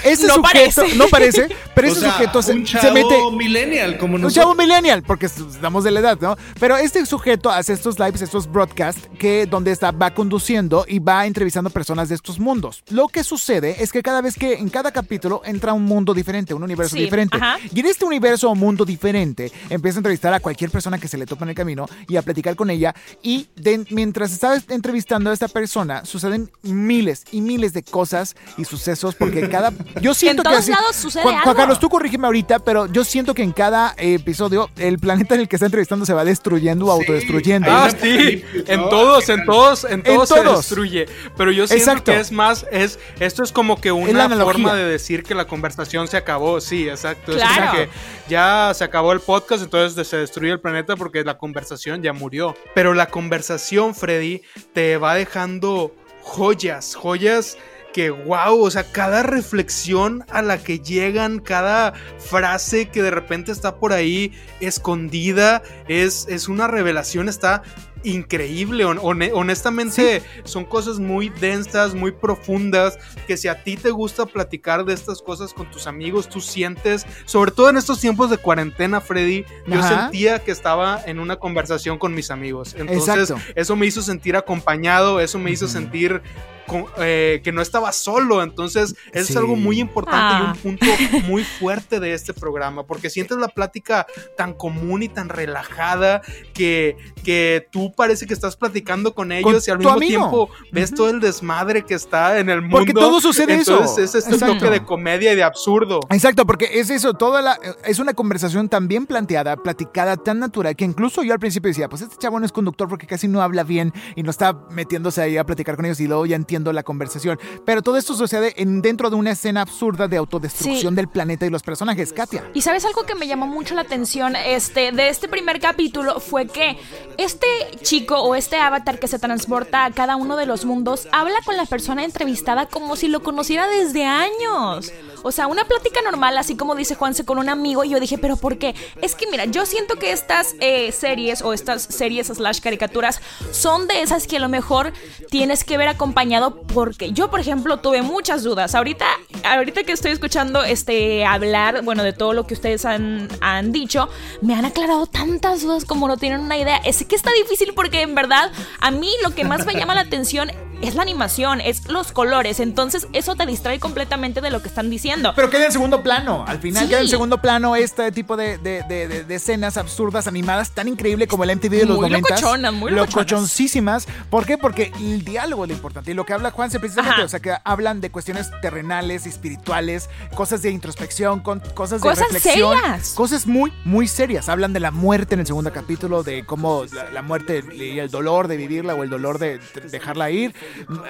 [0.04, 0.96] Ese No sujeto, parece.
[0.96, 3.16] no parece, pero O ese sea, sujeto se, un se chavo mete...
[3.38, 4.44] millennial como Un nosotros.
[4.44, 6.36] chavo millennial, porque estamos de la edad, ¿no?
[6.60, 11.26] Pero este sujeto hace estos lives, estos broadcasts, que donde está, va conduciendo y va
[11.26, 12.84] entrevistando personas de estos mundos.
[12.90, 16.54] Lo que sucede es que cada vez que en cada capítulo entra un mundo diferente,
[16.54, 17.38] un universo Sí, diferente.
[17.38, 17.58] ajá.
[17.74, 21.18] Y en este universo o mundo diferente, empieza a entrevistar a cualquier persona que se
[21.18, 22.94] le topa en el camino y a platicar con ella.
[23.22, 28.66] Y de- mientras está entrevistando a esta persona, suceden miles y miles de cosas y
[28.66, 29.72] sucesos, porque cada.
[30.02, 31.56] Yo siento que todos así- lados sucede Juan.
[31.56, 35.48] Carlos, tú corrígeme ahorita, pero yo siento que en cada episodio el planeta en el
[35.48, 37.70] que está entrevistando se va destruyendo o Sí, autodestruyendo.
[37.72, 38.90] Ah, sí, en ¿no?
[38.90, 40.58] todos, en todos, en todos se todos.
[40.58, 41.06] destruye.
[41.38, 42.12] Pero yo siento Exacto.
[42.12, 46.08] que es más, es, esto es como que una forma de decir que la conversación
[46.08, 46.60] se acabó.
[46.62, 47.32] Sí, exacto.
[47.32, 47.56] Es Claro.
[47.68, 47.90] como que
[48.30, 52.56] ya se acabó el podcast, entonces se destruye el planeta porque la conversación ya murió.
[52.74, 54.42] Pero la conversación, Freddy,
[54.74, 57.58] te va dejando joyas, joyas
[57.94, 63.52] que wow, o sea, cada reflexión a la que llegan, cada frase que de repente
[63.52, 67.62] está por ahí escondida, es, es una revelación, está
[68.06, 68.84] increíble.
[68.86, 74.26] Hon- hone- honestamente, son cosas muy densas, muy profundas, que si a ti te gusta
[74.26, 78.38] platicar de estas cosas con tus amigos, tú sientes, sobre todo en estos tiempos de
[78.38, 82.76] cuarentena, Freddy, yo sentía que estaba en una conversación con mis amigos.
[82.78, 83.52] Entonces, Exacto.
[83.56, 86.22] eso me hizo sentir acompañado, eso me hizo sentir
[86.68, 88.42] con- eh, que no estaba solo.
[88.44, 89.34] Entonces, eso Sí.
[89.34, 90.56] es algo muy importante Ah.
[90.64, 90.86] y un punto
[91.28, 94.06] muy fuerte de este programa, porque sientes la plática
[94.38, 96.22] tan común y tan relajada
[96.54, 100.20] que, que tú parece que estás platicando con ellos y al mismo amigo.
[100.20, 102.78] tiempo ves todo el desmadre que está en el mundo.
[102.78, 103.74] Porque todo sucede eso.
[103.80, 104.56] Entonces, es este Exacto.
[104.60, 106.00] toque de comedia y de absurdo.
[106.10, 110.76] Exacto, porque es eso, toda la, es una conversación tan bien planteada, platicada, tan natural,
[110.76, 113.42] que incluso yo al principio decía, pues este chavo no es conductor porque casi no
[113.42, 116.53] habla bien y no está metiéndose ahí a platicar con ellos y luego ya entiendo
[116.62, 117.40] la conversación.
[117.66, 120.96] Pero todo esto sucede en, dentro de una escena absurda de autodestrucción Sí.
[120.96, 122.44] del planeta y los personajes, Katia.
[122.54, 126.48] Y sabes algo que me llamó mucho la atención este, de este primer capítulo fue
[126.48, 126.78] que
[127.18, 127.48] este
[127.82, 131.58] chico o este avatar que se transporta a cada uno de los mundos habla con
[131.58, 134.92] la persona entrevistada como si lo conociera desde años.
[135.24, 137.84] O sea, una plática normal, así como dice Juanse con un amigo.
[137.84, 138.76] Y yo dije, ¿pero por qué?
[139.02, 143.22] Es que mira, yo siento que estas eh, series o estas series slash caricaturas
[143.52, 144.94] son de esas que a lo mejor
[145.30, 148.76] tienes que ver acompañado porque yo, por ejemplo, tuve muchas dudas.
[148.76, 149.06] Ahorita,
[149.44, 154.10] ahorita que estoy escuchando este hablar, bueno, de todo lo que ustedes han, han dicho,
[154.42, 156.78] me han aclarado tantas dudas como no tienen una idea.
[156.78, 160.02] Es que está difícil porque en verdad a mí lo que más me llama la
[160.02, 160.52] atención
[160.84, 162.60] es la animación, es los colores.
[162.60, 165.13] Entonces, eso te distrae completamente de lo que están diciendo.
[165.36, 166.44] Pero queda en segundo plano.
[166.48, 166.90] Al final Sí.
[166.90, 170.88] queda en segundo plano este tipo de, de- de- de- de escenas absurdas, animadas, tan
[170.88, 172.30] increíble como el MTV de los Muy 90.
[172.30, 173.16] locochonas, muy locochonas.
[173.32, 174.08] Locochoncísimas.
[174.30, 174.58] ¿Por qué?
[174.58, 176.12] Porque el diálogo es lo importante.
[176.12, 177.26] Y lo que habla Juanse precisamente, Ajá.
[177.26, 182.26] o sea, que hablan de cuestiones terrenales, espirituales, cosas de introspección, con, cosas de Cosas
[182.32, 182.78] reflexión.
[182.78, 183.10] serias.
[183.14, 184.50] Cosas muy, muy serias.
[184.50, 188.10] Hablan de la muerte en el segundo capítulo, de cómo la, la muerte y el
[188.10, 190.54] dolor de vivirla o el dolor de, de dejarla ir.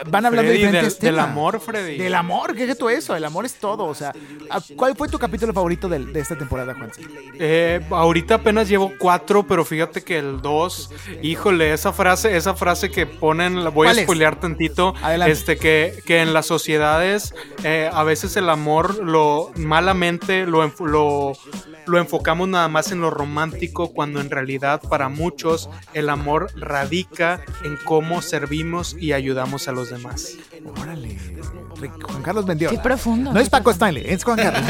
[0.08, 1.30] Van hablando Freddy, de diferentes del, del temas.
[1.32, 1.98] amor, Freddy.
[1.98, 3.16] Del amor, ¿qué es tú eso?
[3.16, 3.93] El amor es todo.
[3.94, 4.12] O sea,
[4.50, 6.92] ¿a- ¿cuál fue tu capítulo favorito de, esta temporada, Juan?
[7.40, 10.90] Eh, ahorita apenas llevo cuatro, pero fíjate que el dos,
[11.22, 15.32] híjole, esa frase, esa frase que ponen, la voy a spoilear tantito, Adelante.
[15.32, 17.34] este que, que en las sociedades
[17.64, 21.34] eh, a veces el amor lo malamente lo, lo,
[21.86, 27.42] lo enfocamos nada más en lo romántico, cuando en realidad para muchos el amor radica
[27.64, 30.36] en cómo servimos y ayudamos a los demás.
[30.82, 31.18] Órale.
[31.80, 32.76] Juan Carlos Mendiola.
[32.76, 33.34] Qué profundo.
[33.34, 34.64] No es Paco Stanley, es Juan Carlos.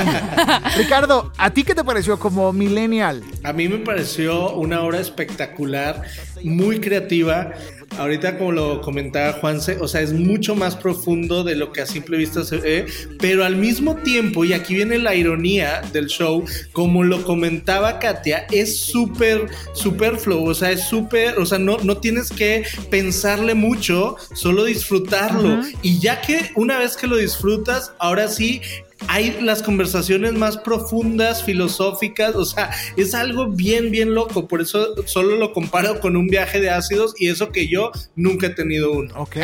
[0.78, 3.24] Ricardo, ¿a ti qué te pareció como millennial?
[3.44, 6.04] A mí me pareció una obra espectacular,
[6.44, 7.52] muy creativa.
[7.98, 11.86] Ahorita como lo comentaba Juanse, o sea, es mucho más profundo de lo que a
[11.86, 12.86] simple vista se ve,
[13.20, 18.48] pero al mismo tiempo, y aquí viene la ironía del show, como lo comentaba Katia,
[18.52, 23.54] es súper, súper flow, o sea, es súper, o sea, no, no tienes que pensarle
[23.54, 25.62] mucho, solo disfrutarlo.
[25.82, 28.62] Y ya que una vez que lo disfrutas, ahora sí
[29.08, 34.48] hay las conversaciones más profundas, filosóficas, o sea, es algo bien, bien loco.
[34.48, 38.48] Por eso solo lo comparo con un viaje de ácidos y eso que yo nunca
[38.48, 39.14] he tenido uno.
[39.16, 39.38] Ok.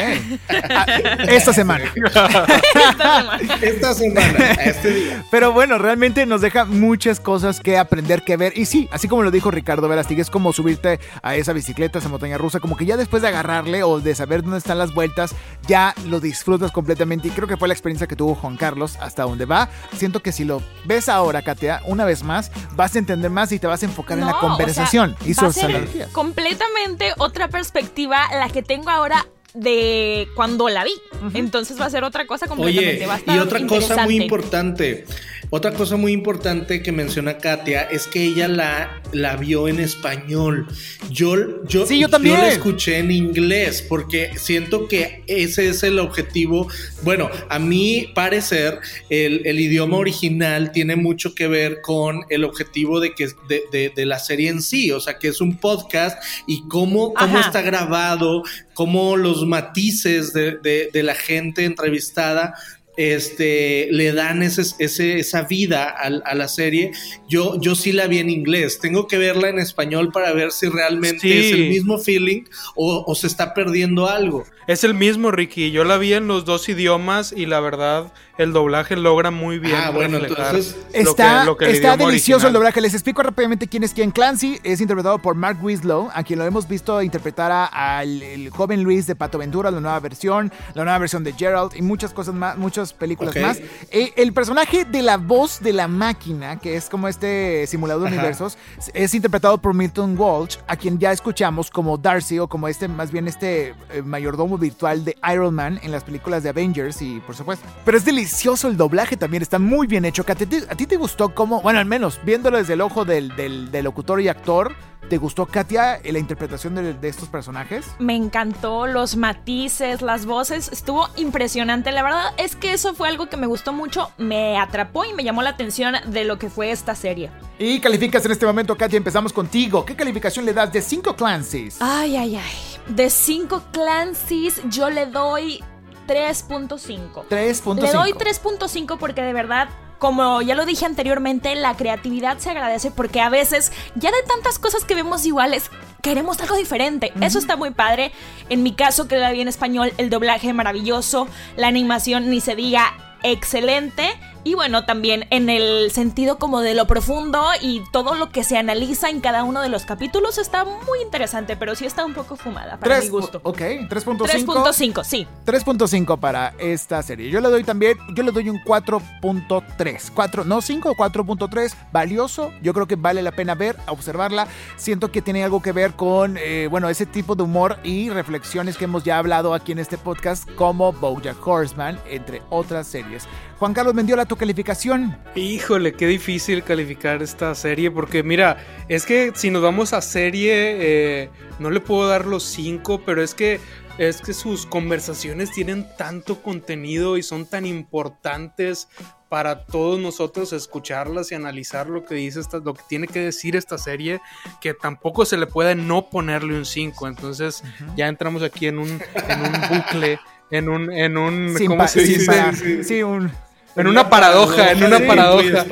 [0.70, 0.86] Ah,
[1.30, 1.92] esta semana.
[3.62, 5.26] Esta semana, este día.
[5.32, 8.58] Pero bueno, realmente nos deja muchas cosas que aprender, que ver.
[8.58, 12.02] Y sí, así como lo dijo Ricardo Verástig, es como subirte a esa bicicleta, a
[12.02, 14.94] esa montaña rusa, como que ya después de agarrarle o de saber dónde están las
[14.94, 15.36] vueltas,
[15.68, 17.28] ya lo disfrutas completamente.
[17.28, 19.70] Y creo que fue la experiencia que tuvo Juan Carlos hasta donde va.
[19.98, 23.60] Siento que si lo ves ahora, Katia, una vez más, vas a entender más y
[23.60, 26.10] te vas a enfocar en la conversación o sea, y va a sus ser analogías.
[26.12, 30.94] completamente otra perspectiva la que tengo ahora de cuando la vi.
[31.34, 32.98] Entonces va a ser otra cosa completamente.
[32.98, 35.06] Oye, va a estar y otra cosa muy importante,
[35.52, 40.68] otra cosa muy importante que menciona Katia es que ella la, la vio en español.
[41.10, 42.38] Yo, yo, Sí, yo también.
[42.38, 46.68] la escuché en inglés porque siento que ese es el objetivo.
[47.02, 48.80] Bueno, a mi parecer,
[49.10, 53.92] el, el idioma original tiene mucho que ver con el objetivo de, que, de, de-
[53.96, 57.48] de la serie en sí, o sea, que es un podcast y cómo, cómo Ajá.
[57.48, 58.44] está grabado,
[58.76, 62.54] cómo los matices de- de la gente entrevistada
[63.00, 66.92] este, le dan ese, ese- esa vida al- a, la serie.
[67.30, 68.80] Yo, yo sí la vi en inglés.
[68.80, 71.32] Tengo que verla en español para ver si realmente Sí.
[71.32, 72.44] es el mismo feeling
[72.76, 74.46] o, o se está perdiendo algo.
[74.68, 75.72] Es el mismo, Ricky.
[75.72, 79.76] Yo la vi en los dos idiomas y la verdad, el doblaje logra muy bien.
[79.76, 82.80] Ah, bueno, reflejar entonces lo Está, que- lo que el está delicioso el doblaje.
[82.80, 84.12] Les explico rápidamente quién es quién.
[84.12, 87.66] Clancy es interpretado por Mark Winslow, a quien lo hemos visto interpretar a-
[87.98, 91.74] al el joven Luis de Pato Ventura, la nueva versión, la nueva versión de Gerald
[91.76, 93.58] y muchas cosas más, muchas películas más.
[93.92, 98.16] Eh, el personaje de la voz de la máquina, que es como este simulador de
[98.16, 98.58] universos,
[98.94, 103.12] es interpretado por Milton Walsh, a quien ya escuchamos como Darcy o como este, más
[103.12, 107.36] bien este eh, mayordomo virtual de Iron Man en las películas de Avengers y por
[107.36, 107.66] supuesto.
[107.84, 108.29] Pero es delicioso
[108.68, 110.24] el doblaje también, está muy bien hecho.
[110.28, 113.36] ¿A ti, a ti te gustó cómo, bueno, al menos viéndolo desde el ojo del,
[113.36, 114.76] del- del locutor y actor,
[115.10, 117.86] ¿te gustó, Katia, la interpretación de, de estos personajes?
[118.00, 121.92] Me encantó los matices, las voces, estuvo impresionante.
[121.92, 125.24] La verdad es que eso fue algo que me gustó mucho, me atrapó y me
[125.24, 127.32] llamó la atención de lo que fue esta serie.
[127.58, 129.84] Y calificas en este momento, Katia, empezamos contigo.
[129.86, 131.78] ¿Qué calificación le das de 5 Clancy's?
[131.82, 132.94] Ay, ay, ay.
[132.94, 135.64] De 5 Clancy's, yo le doy
[136.10, 137.28] 3.5.
[137.30, 137.82] 3.5.
[137.82, 142.90] Le doy 3.5 porque de verdad, como ya lo dije anteriormente, la creatividad se agradece
[142.90, 145.70] porque a veces, ya de tantas cosas que vemos iguales,
[146.02, 147.14] queremos algo diferente.
[147.22, 148.12] Eso está muy padre.
[148.50, 152.56] En mi caso, que la vi en español, el doblaje maravilloso, la animación ni se
[152.56, 152.92] diga
[153.22, 154.20] excelente.
[154.44, 158.58] Y bueno, también en el sentido como de lo profundo y todo lo que se
[158.58, 162.36] analiza en cada uno de los capítulos está muy interesante, pero sí está un poco
[162.36, 163.42] fumada para mi gusto.
[163.44, 164.18] Ok, 3.5.
[164.46, 165.28] 3.5, sí.
[165.46, 167.30] 3.5 para esta serie.
[167.30, 170.12] Yo le doy también, yo le doy un 4.3.
[170.14, 171.74] 4, no 5, 4.3.
[171.92, 172.52] Valioso.
[172.62, 174.48] Yo creo que vale la pena ver, observarla.
[174.78, 178.78] Siento que tiene algo que ver con, eh, bueno, ese tipo de humor y reflexiones
[178.78, 183.28] que hemos ya hablado aquí en este podcast, como Bojack Horseman, entre otras series.
[183.60, 185.18] Juan Carlos Mendiola, tu calificación.
[185.36, 188.56] Híjole, qué difícil calificar esta serie porque mira,
[188.88, 191.30] es que si nos vamos a serie, eh,
[191.60, 193.60] no le puedo dar los 5, pero es que
[193.98, 198.88] es que sus conversaciones tienen tanto contenido y son tan importantes
[199.28, 203.58] para todos nosotros escucharlas y analizar lo que dice esta, lo que tiene que decir
[203.58, 204.22] esta serie,
[204.62, 207.10] que tampoco se le puede no ponerle un 5.
[207.10, 207.62] Entonces
[207.98, 208.88] ya entramos aquí en un,
[209.28, 210.18] en un bucle,
[210.50, 212.84] en un, en un ¿cómo se dice?
[212.86, 213.30] Sí, un
[213.76, 215.66] en una paradoja, en una paradoja.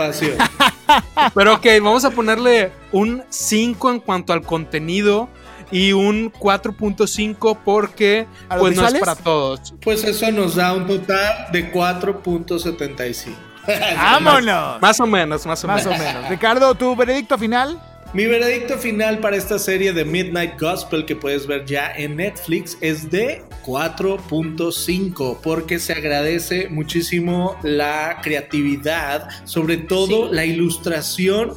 [1.33, 5.29] Pero ok, vamos a ponerle un 5 en cuanto al contenido
[5.71, 8.27] y un 4.5 porque
[8.57, 9.73] pues no es para todos.
[9.81, 13.35] Pues eso nos da un total de 4.75.
[13.95, 14.81] ¡Vámonos!
[14.81, 15.99] Más o menos, más o más menos.
[15.99, 16.29] o menos.
[16.29, 17.77] Ricardo, ¿tu veredicto final?
[18.13, 22.77] Mi veredicto final para esta serie de Midnight Gospel que puedes ver ya en Netflix
[22.79, 31.53] es de 4.5 porque se agradece muchísimo la creatividad, sobre todo la ilustración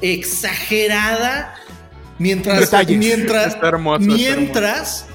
[0.00, 1.54] exagerada
[2.18, 3.56] mientras mientras
[4.00, 5.06] mientras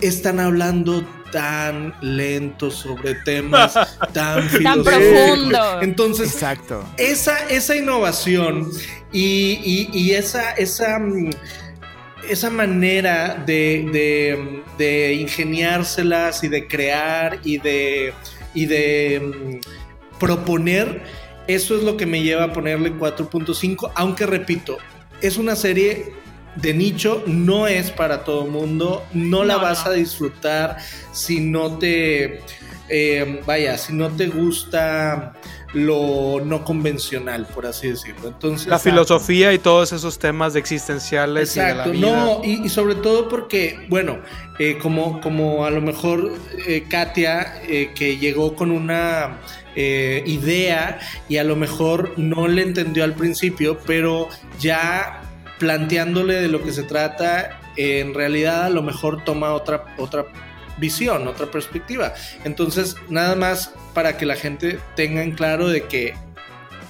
[0.00, 1.04] están hablando
[1.34, 3.74] tan lento sobre temas
[4.12, 5.82] tan tan profundos.
[5.82, 6.84] Entonces, Exacto.
[6.96, 8.70] Esa, esa innovación
[9.12, 11.30] y, y, esa, esa, mm,
[12.28, 18.12] esa manera de, de, de, ingeniárselas y de crear y de,
[18.54, 21.02] y de mm, proponer,
[21.46, 24.78] eso es lo que me lleva a ponerle 4.5, aunque repito,
[25.20, 26.12] es una serie
[26.56, 30.78] de nicho no es para todo mundo, no, la vas a disfrutar
[31.12, 32.40] si no te,
[32.88, 35.34] eh, vaya, si no te gusta
[35.74, 38.28] lo no convencional, por así decirlo.
[38.28, 42.24] Entonces, la filosofía y todos esos temas de existenciales exacto, y de la vida.
[42.24, 44.20] No, y, y sobre todo porque, bueno,
[44.58, 46.32] eh, como, como a lo mejor
[46.66, 49.40] eh, Katia, eh, que llegó con una
[49.74, 54.28] eh, idea y a lo mejor no le entendió al principio, pero
[54.60, 55.22] ya
[55.58, 60.26] planteándole de lo que se trata, en realidad a lo mejor toma otra, otra
[60.78, 62.14] visión, otra perspectiva.
[62.44, 66.14] Entonces, nada más para que la gente tenga en claro de que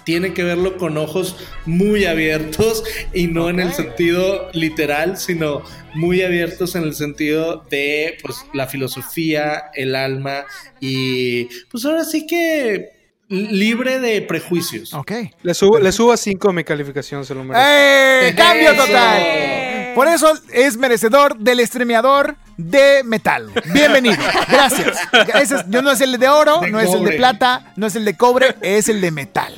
[0.05, 3.55] tiene que verlo con ojos muy abiertos y no okay.
[3.55, 5.63] en el sentido literal, sino
[5.95, 10.45] muy abiertos en el sentido de pues la filosofía, el alma
[10.81, 12.93] y pues ahora sí que
[13.29, 14.93] libre de prejuicios.
[14.93, 15.13] Ok.
[15.43, 18.29] Le subo, le subo a 5 mi calificación, se lo merece.
[18.29, 18.35] ¡Eh!
[18.37, 19.64] ¡Cambio total!
[19.95, 23.51] Por eso es merecedor del estremeador de metal.
[23.73, 24.17] Bienvenido.
[24.49, 24.99] Gracias.
[25.35, 26.89] Ese es, yo no es el de oro, de no cobre.
[26.89, 29.55] es el de plata, no es el de cobre, es el de metal.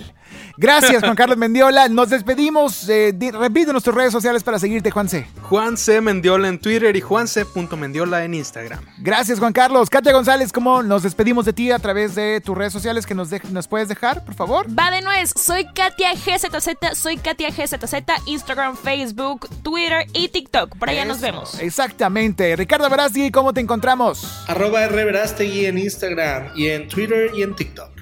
[0.56, 1.88] Gracias, Juan Carlos Mendiola.
[1.88, 2.88] Nos despedimos.
[2.88, 5.26] Eh, repite nuestras redes sociales para seguirte, Juan C.
[5.42, 6.00] Juan C.
[6.00, 8.80] Mendiola en Twitter y juanc.mendiola en Instagram.
[8.98, 9.90] Gracias, Juan Carlos.
[9.90, 13.30] Katia González, ¿cómo nos despedimos de ti a través de tus redes sociales que nos,
[13.30, 14.66] de nos puedes dejar, por favor?
[14.76, 15.32] Va de nuez.
[15.36, 16.94] Soy Katia GZZ.
[16.94, 17.94] Soy Katia GZZ.
[18.26, 20.76] Instagram, Facebook, Twitter y TikTok.
[20.76, 21.08] Por allá Eso.
[21.08, 21.60] nos vemos.
[21.60, 22.56] Exactamente.
[22.56, 24.44] Ricardo Verástegui, ¿cómo te encontramos?
[24.48, 27.95] Arroba R Verástegui en Instagram y en Twitter y en TikTok.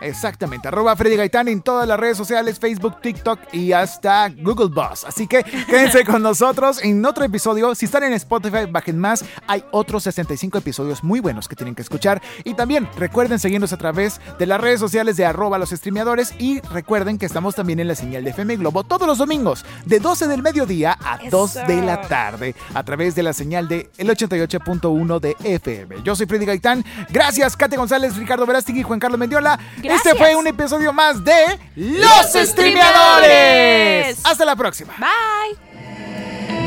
[0.00, 5.04] Exactamente, arroba Freddy Gaitán en todas las redes sociales, Facebook, TikTok y hasta Google Boss.
[5.04, 7.74] Así que quédense con nosotros en otro episodio.
[7.74, 9.24] Si están en Spotify, bajen más.
[9.46, 12.20] Hay otros 65 episodios muy buenos que tienen que escuchar.
[12.44, 16.34] Y también recuerden seguirnos a través de las redes sociales de arroba los streameadores.
[16.38, 19.98] Y recuerden que estamos también en la señal de FM Globo todos los domingos, de
[20.00, 21.38] 12 del mediodía a Eso.
[21.38, 26.02] 2 de la tarde, a través de la señal de el 88.1 de FM.
[26.04, 26.84] Yo soy Freddy Gaitán.
[27.10, 29.58] Gracias, Kate González, Ricardo Verástegui y Juan Carlos Mendiola.
[29.86, 30.06] Gracias.
[30.06, 34.18] Este fue un episodio más de Los Streameadores.
[34.24, 34.94] Hasta la próxima.
[34.98, 35.56] Bye.